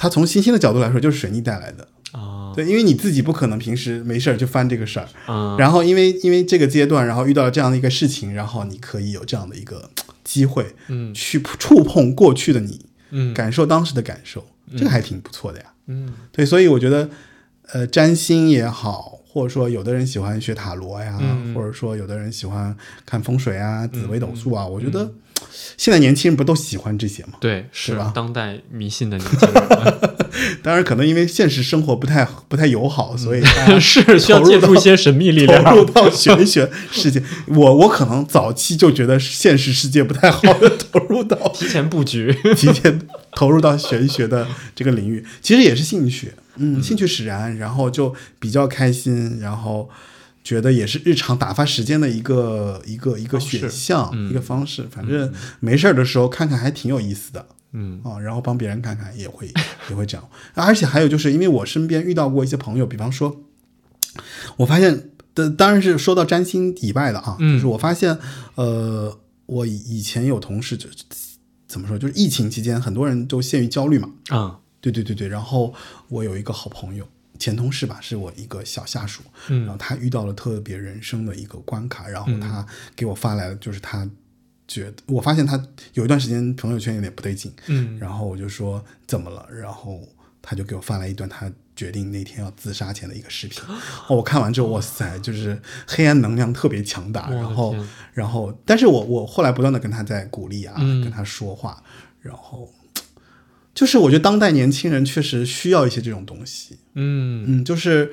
[0.00, 2.52] 他从新兴的角度来说，就是水逆带来的，啊。
[2.56, 9.90] 对，因为你自己不可能平时没事儿就翻这个事儿，啊，然后因为因为这个阶段，然后遇到了这样的一个事情，然后你可以有这样的一个
[10.24, 11.12] 机会嗯。
[11.12, 13.34] 去触碰过去的你，嗯。
[13.34, 14.44] 感受当时的感受，
[14.74, 15.66] 这个还挺不错的呀。
[15.88, 16.12] 嗯。
[16.32, 17.10] 对，所以我觉得，
[17.72, 21.54] 呃，占星也好，或者说有的人喜欢学塔罗呀，嗯。
[21.54, 22.74] 或者说有的人喜欢
[23.04, 24.90] 看风水啊、紫微斗数啊，我觉嗯。
[24.90, 25.12] 得
[25.76, 27.34] 现在年轻人不都喜欢这些吗？
[27.40, 29.98] 对，是吧当代迷信的年轻人
[30.62, 33.42] 当然，可能因为现实生活不太不太友好，所以
[33.80, 35.76] 是需要借助一些神秘力量投量。
[35.76, 37.22] 入到玄学世界。
[37.46, 40.40] 我我可能早期就觉得现实世界不太好，
[40.92, 43.00] 投入到 提前布局，提前
[43.32, 49.88] 投入到玄学的这个领域，其实也是兴趣，嗯，兴趣使然，然后就比较开心，然后
[50.42, 54.30] 觉得也是日常打发时间的一个一个一个选项，嗯。
[54.30, 54.86] 一个方式。
[54.90, 57.46] 反正没事儿的时候看看还挺有意思的。
[57.72, 58.00] 嗯。
[58.02, 59.52] 啊，然后帮别人看看也会
[59.90, 60.28] 也会这样。
[60.54, 63.42] 而且还有就是因为我身边遇到过一些朋友，比方说，
[64.56, 67.54] 我发现的当然是说到占星以外的啊，嗯。
[67.54, 68.18] 就是我发现
[68.54, 70.88] 呃，我以前有同事就
[71.68, 74.10] 怎么说，就是疫情期间很多人都陷于焦虑嘛。
[74.30, 74.58] 啊。
[74.80, 75.74] 对对对对，然后
[76.08, 77.06] 我有一个好朋友，
[77.40, 82.64] 前同事吧，是我一个小下属，然后嗯他遇到了特别人生的一个关卡，然后他
[82.94, 84.08] 给我发来了，就是他
[84.68, 85.60] 觉得，我发现他
[85.94, 87.98] 有一段时间朋友圈有点不对劲，嗯。
[87.98, 90.00] 然后我就说怎么了，然后
[90.40, 93.62] 他就给我发来一段他决定那天要自杀前的一个视频，
[94.08, 97.74] 哦，我看完之后，哇塞，就是黑暗能量特别强大，然后
[98.12, 101.02] 然后，但是我我后来不断的跟他在鼓励啊，嗯。
[101.02, 101.82] 跟他说话，
[102.20, 102.70] 然后
[103.80, 108.12] 就是我觉得当代年轻人确实需要一些这种东西，嗯嗯，就是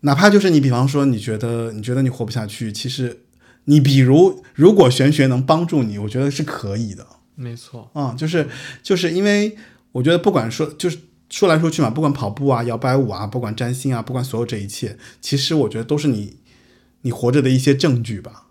[0.00, 3.20] 哪怕就是你比方说你觉得你觉得你活不下去，其实
[3.64, 8.46] 你比如如果玄学能帮助你，我觉得是可以的没错，啊、就是
[8.82, 9.56] 就是因为
[9.92, 10.98] 我觉得不管说就是。
[11.32, 16.36] 说来说去嘛，不管跑步啊、摇摆舞啊，不管占星啊，不管所有这一切，其实我觉得都是你
[17.00, 18.48] 你活着的一些证据吧。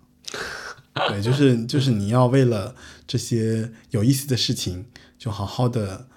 [1.08, 2.74] 对，就是就是你要为了
[3.06, 4.86] 这些有意思的事情，
[5.20, 6.08] 就好好的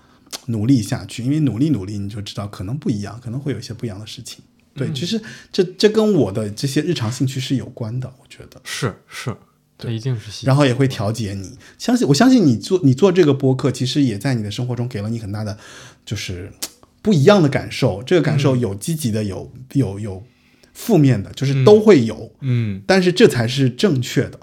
[0.46, 4.42] 努力下去，因为努力努力，你就知道可能不一样，可能会有一些不一样的事情。
[4.74, 5.20] 对，其实
[5.52, 8.60] 这这跟我的这些日常兴趣是有关的，我觉得。
[8.64, 9.36] 是是，
[9.78, 11.56] 这一定是细然后也会调节你。
[11.78, 15.56] 相信我相信你做你做这个播客，其实也在你的生活中给了你很大的
[16.04, 16.52] 就是
[17.00, 18.02] 不一样的感受。
[18.02, 20.24] 这个感受有积极的，有有有
[20.72, 22.32] 负面的，就是都会有。
[22.40, 24.40] 嗯但是这才是正确的，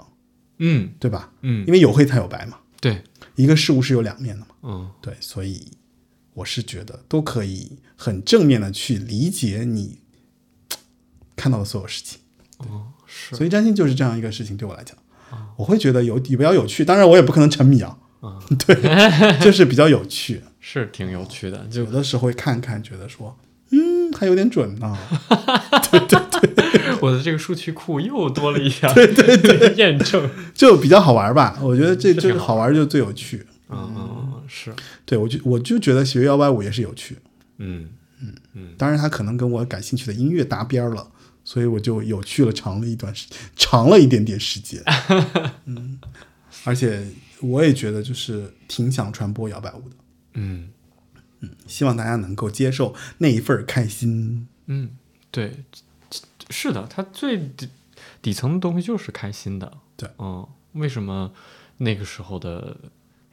[0.58, 1.30] 嗯对吧？
[1.42, 3.02] 嗯，因为有黑才有白嘛，对，
[3.36, 4.46] 一个事物是有两面的嘛。
[4.62, 5.66] 嗯对，所以
[6.34, 9.98] 我是觉得都可以很正面的去理解你
[11.36, 12.20] 看到的所有事情。
[12.58, 14.96] 哦是所以占星就是这样一个事情，对我来讲，
[15.56, 16.82] 我会觉得有比较有趣。
[16.84, 18.74] 当然，我也不可能沉迷啊，啊对，
[19.44, 20.40] 就是比较有趣。
[20.60, 23.36] 是挺有趣的，就有的时候会看看，觉得说，
[23.70, 24.96] 嗯，还有点准呢。
[25.90, 31.58] 对对对我的这个数据库又多了一条对对对 验证，就比较好玩吧。
[31.60, 33.44] 我觉得这这是好玩就最有趣。
[33.72, 37.16] 嗯嗯是，对我就我就觉得学摇摆舞也是有趣。
[37.58, 37.88] 嗯
[38.20, 38.34] 嗯。
[38.54, 38.74] 嗯。
[38.76, 41.10] 当然，他可能跟我感兴趣的音乐搭边了，
[41.44, 44.82] 所以我就有趣了长了一段时，长了一点点时间。
[45.66, 45.98] 嗯，
[46.64, 47.06] 而且
[47.40, 49.96] 我也觉得就是挺想传播摇摆舞的，
[50.34, 50.70] 嗯。
[51.40, 54.46] 嗯希望大家能够接受那一份开心。
[54.66, 54.90] 嗯，
[55.32, 55.64] 对，
[56.50, 57.68] 是的，它最底
[58.20, 61.32] 底层的东西就是开心的，对，嗯，为什么
[61.78, 62.76] 那个时候的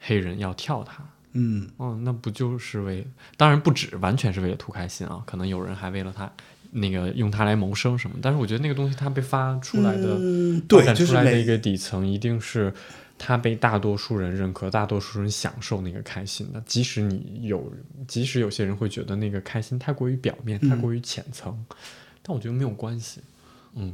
[0.00, 1.04] 黑人要跳它？
[1.32, 3.06] 嗯，哦，那不就是为？
[3.36, 5.22] 当然不止，完全是为了图开心啊。
[5.24, 6.28] 可能有人还为了他
[6.72, 8.16] 那个用它来谋生什么。
[8.20, 12.74] 但是我觉得那个东西它被发出来的，嗯对就是出来的一个底层，一定是
[13.16, 16.60] 它被大多数人认可，大多数人享受那个开心的。
[16.66, 17.72] 即使你有，
[18.08, 21.56] 即使有些人会觉得那个开心太过于表面，太过于浅层，
[22.22, 23.20] 但我觉得没有关系。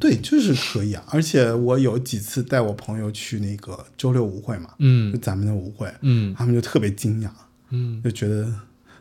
[0.01, 1.03] 对，就是可以啊。
[1.11, 7.29] 而且我有几次带我朋友去那个周六舞会嘛，就嗯咱们的舞会，嗯他们就特别惊讶，
[7.70, 8.47] 嗯就觉得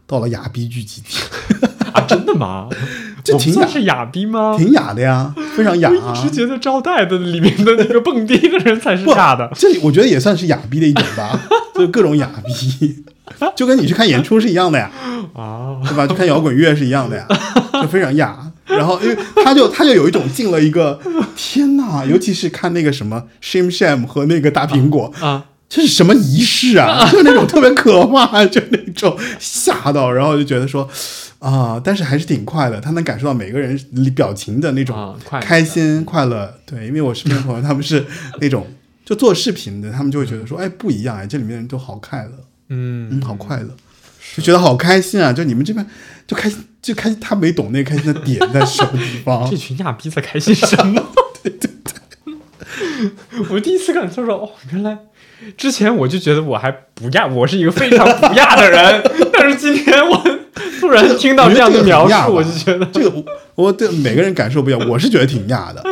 [0.05, 1.17] 到了哑逼聚集地，
[1.93, 2.69] 啊，真的吗？
[3.23, 4.55] 这挺雅算是哑逼吗？
[4.57, 6.21] 挺哑的呀，非常哑啊我一。
[6.30, 9.49] 直觉得招待的里面的那个蹦迪的人才是哑的。
[9.55, 11.39] 这里我觉得也算是哑逼的一种吧，
[11.73, 13.03] 就各种哑逼，
[13.55, 14.91] 就跟你去看演出是一样的呀，
[15.34, 16.05] 啊，对吧？
[16.05, 17.26] 去看摇滚乐是一样的呀，
[17.82, 18.44] 就非常哑。
[18.66, 20.99] 然后因为他就他就有一种进了一个
[21.36, 27.07] 天呐，尤其是看那个什么 Shim Sham 和那个大苹果，啊，这是什么仪式啊？
[27.11, 30.88] 就那种特别可怕，就那种吓到，然后就觉得说
[31.39, 33.80] 啊，但是还是挺快的，他能感受到每个人
[34.16, 36.51] 表情的那种开心快乐。
[36.66, 38.03] 对，因为我身边朋友他们是
[38.41, 38.66] 那种
[39.05, 42.32] 就做视频的，他们就会觉得说，哎，不一样哎，这里面人都好快乐，
[42.70, 43.70] 嗯嗯，好快乐，
[44.36, 45.32] 就觉得好开心啊！
[45.32, 45.86] 就你们这边
[46.28, 49.55] 就开心，就开心，他没懂那个开心的点在什么地方 这。
[49.55, 51.01] 群亚逼在开心什么？
[51.43, 51.69] 对 对
[52.30, 54.97] 对， 我第一次感受到，哦，原来
[55.57, 60.21] 之前我就觉得我还不亚，我是一个非常不亚的人，但是今天我
[60.80, 63.23] 突然听到这样的描述，我就觉得这个我
[63.55, 65.84] 我对每个人感受不一样，我是觉得挺亚的，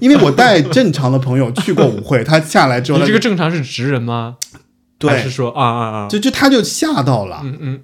[0.00, 4.36] 因为我带正常的朋友去过舞会，他下来之后，你这个正常是直人吗？
[5.00, 6.08] 还是对，说啊啊啊？
[6.08, 7.80] 就就他就吓到了，嗯嗯，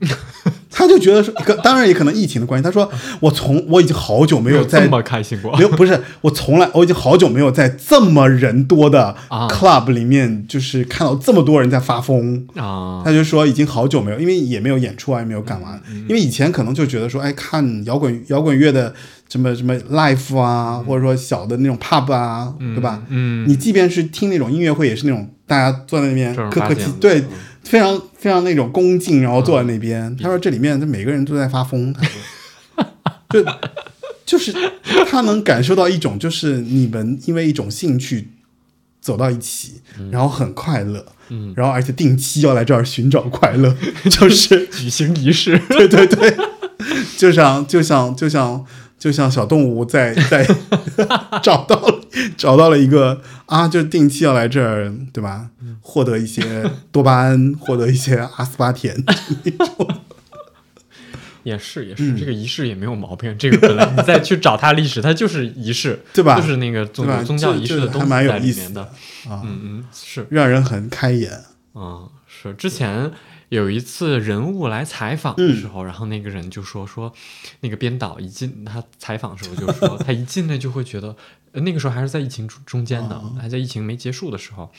[0.70, 12.46] 他就觉得说，可当然也可能疫情的关系，他说我从我已经好久没有在 这么开心过没有不是我从来我已经好久没有在这么人多的啊 club 里面，就是看到这么多人在发疯。
[12.54, 13.02] 啊？
[13.04, 15.80] 他就说已经好久没有，因为也没有演出啊，也没有干嘛。
[15.90, 18.92] 嗯因为以前可能就觉得说，哎，看摇滚摇滚乐的
[19.28, 23.02] 什么什么 live 啊，或者说小的那种 pub 啊，对吧？
[23.08, 27.24] 嗯，你即便是听那种音乐会，也是那种大家坐在那边客客气对嗯，
[27.62, 30.16] 非常非常那种恭敬，然后坐在那边。
[30.16, 33.44] 他说这里面这每个人都在发疯，他说，就
[34.26, 34.52] 就是
[35.08, 38.28] 他能感受到一种，就是你们因为一种兴趣
[39.00, 39.80] 走到一起，
[40.10, 43.76] 然后很快乐，嗯，然后而且定期要来这儿寻找快乐，
[44.10, 46.36] 就是 举行仪式， 对对对，
[47.16, 48.64] 就像就像就像
[48.98, 50.46] 就像小动物在在
[51.42, 51.99] 找到了
[52.36, 55.50] 找到了一个啊，就是定期要来这儿，对吧？
[55.80, 58.96] 获得一些多巴胺，获得一些阿斯巴甜，
[61.42, 63.36] 也是也是，嗯这个仪式也没有毛病。
[63.38, 68.82] 这个本来你再去找它历史，它就是仪式，对吧就是那个宗宗教仪式的东西在里面的。
[69.28, 71.32] 啊，嗯嗯，是让人很开眼。
[71.72, 73.10] 啊、是之前
[73.48, 77.12] 有一次人物来采访的时候，然后那个人就说说，
[77.60, 81.14] 那个编导一进他采访的时候就说， 他一进来就会觉得，呃
[81.52, 84.70] 那个时候还是在疫情中中间呢，哦还在疫情没结束的时候，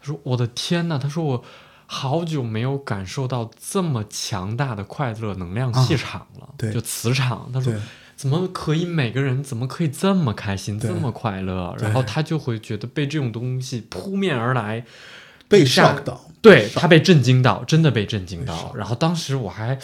[0.00, 1.44] 他说我的天呐，他说我。
[1.88, 7.48] 好久没有感受到这么强大的快乐能量气场了，对就磁场。
[7.54, 7.72] 他说，
[8.16, 11.76] 怎么可以每个人怎么可以这么开心，这么快乐？
[11.78, 14.84] 然后他就会觉得被这种东西扑面而来，
[15.46, 18.74] 被一下 shock 到，对他被震惊到，真的被震惊到。
[18.74, 19.78] 然后当时我还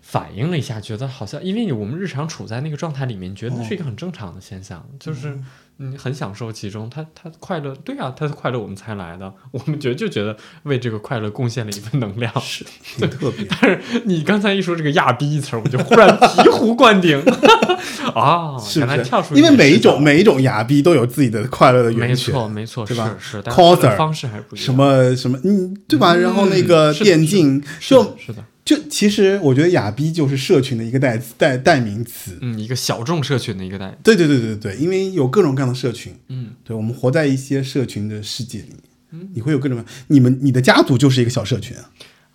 [0.00, 5.36] 反应了一下，觉得好像因为我们日常处在那个状态里面，觉得是一个很正常的现象，就是
[5.78, 6.88] 你很享受其中。
[6.90, 12.32] 他他快乐，对啊，他的快乐我们才来的，我们觉得就觉得为这个快乐贡献了一份能量。
[12.40, 13.46] 是挺特别。
[13.48, 17.20] 但是你刚才一说这个“亚逼”一词儿，我就忽然醍醐灌顶
[18.14, 18.56] 啊！
[18.58, 19.34] 是不是原来跳出？
[19.34, 24.64] 因为每一种每一种亚逼都有自己的快乐的没源泉，没错没错，对吧是是，但是它 Coser 方式还是不一样。
[24.64, 26.14] 什么什么，嗯，对吧？
[26.14, 32.38] 然后那个电竞，是的就是的，就其实我觉得哑逼就是社群的一个代代代名词。
[32.40, 38.68] 嗯，一个小众社群的一个代，对对对对对，因为有各种各样的社群，嗯对我们活在一些社群的世界里
[39.10, 41.90] 面，你会有各种各样，你们你的家族就是一个小社群啊，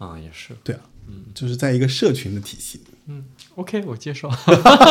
[0.09, 0.53] 啊，也是。
[0.63, 2.84] 对啊，嗯就是在一个社群的体系里。
[3.55, 4.30] OK，我接受，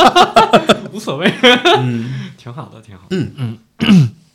[0.92, 1.30] 无所谓，
[1.78, 3.16] 嗯 挺好的，挺好的。
[3.16, 4.10] 嗯嗯。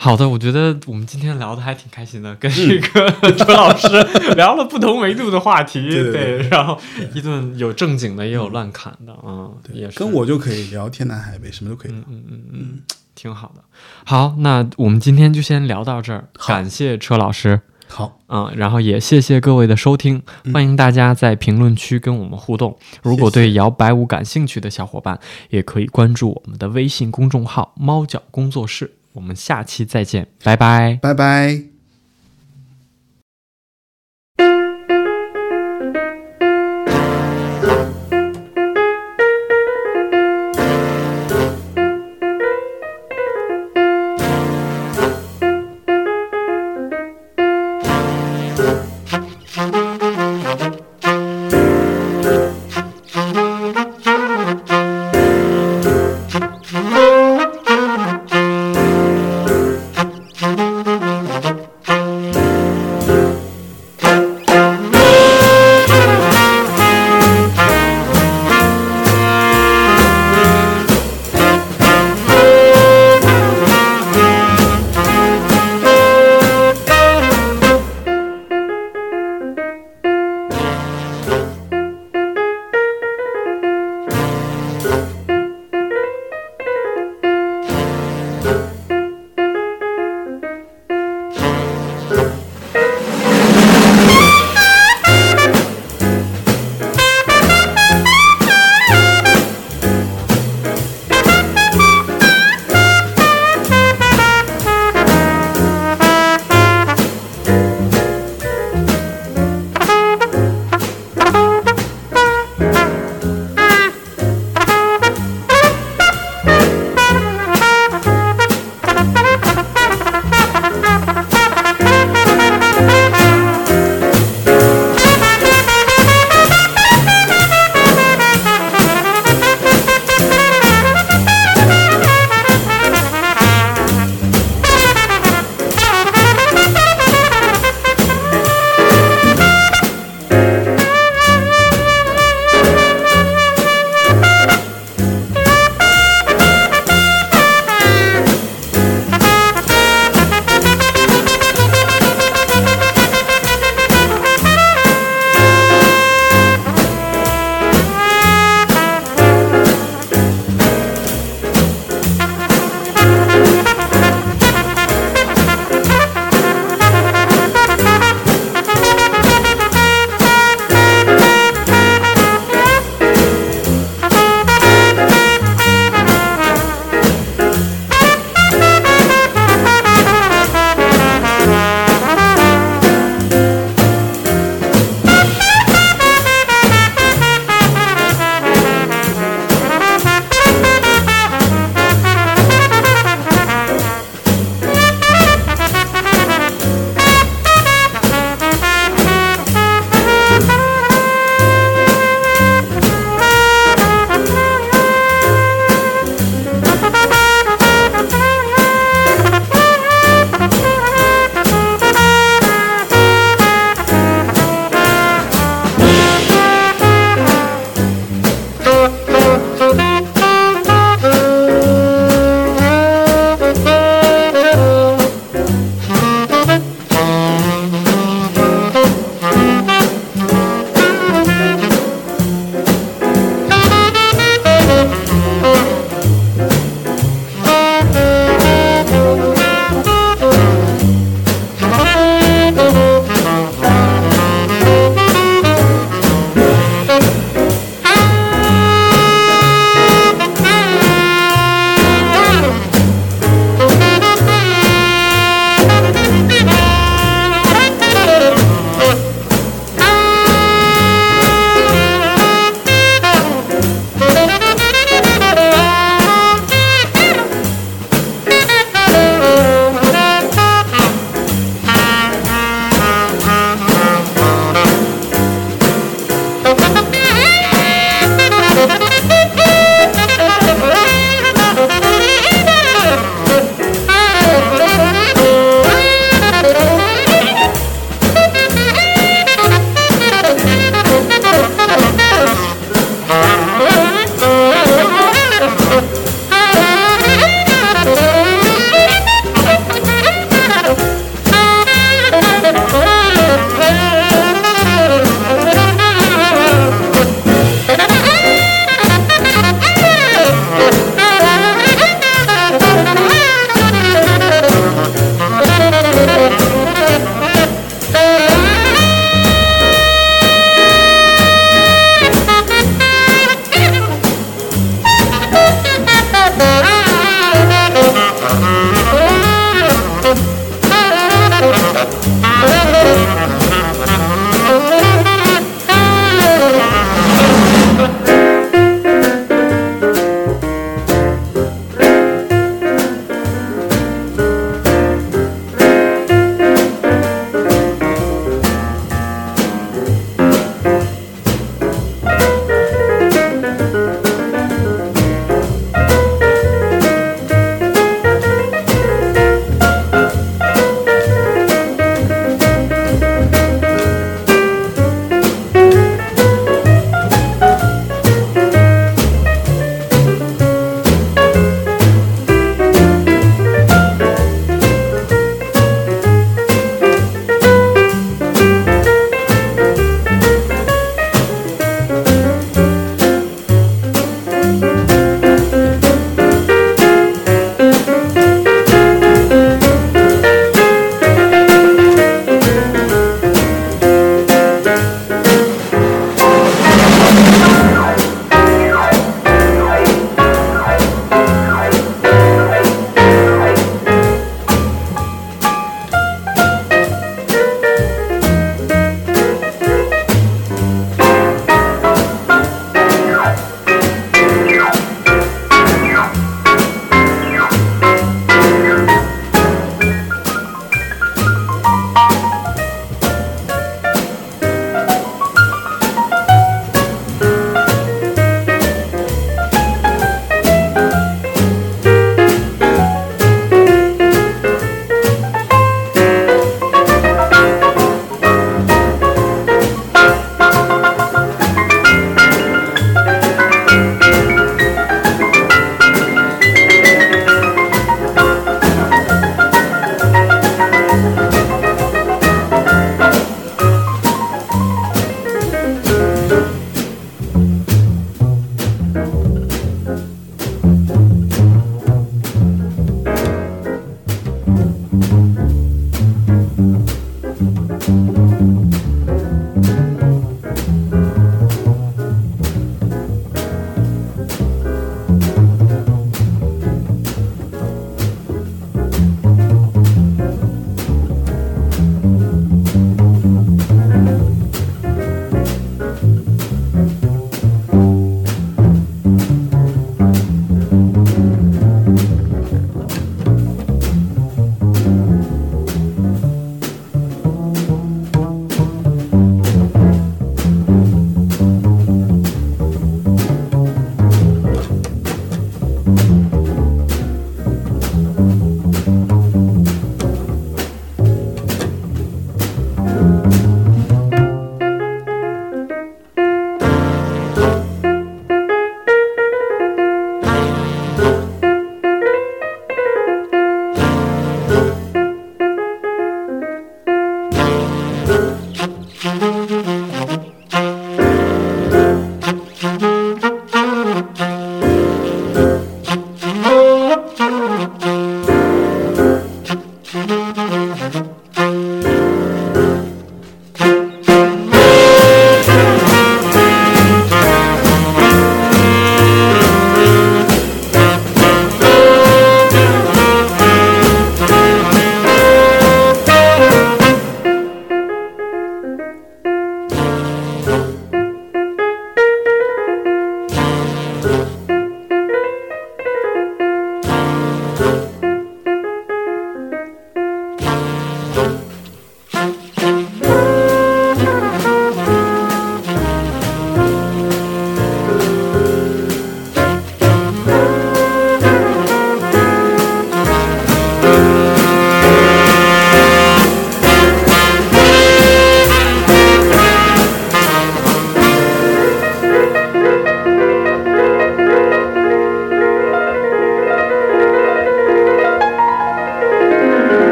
[0.00, 3.88] 好的，我觉得我们今天聊的还挺开心的，跟这个周老师
[4.36, 6.78] 聊了不同维度的话题， 对对对然后
[7.12, 12.00] 一顿有正经的，也有乱侃的，嗯，也是跟我就可以聊天南海北，什么都可以聊。
[12.02, 12.82] 嗯嗯嗯嗯，
[13.16, 13.62] 挺好的。
[14.04, 17.60] 好，那我们今天就先聊到这儿，感谢车老师。
[17.88, 20.22] 好，嗯，然后也谢谢各位的收听，
[20.52, 22.78] 欢迎大家在评论区跟我们互动。
[23.02, 25.18] 如果对摇摆舞感兴趣的小伙伴，
[25.50, 28.92] 也可以关注我们的微信公众号“猫脚工作室”。
[29.18, 30.96] 我们下期再见，拜拜。
[31.02, 31.77] 拜拜。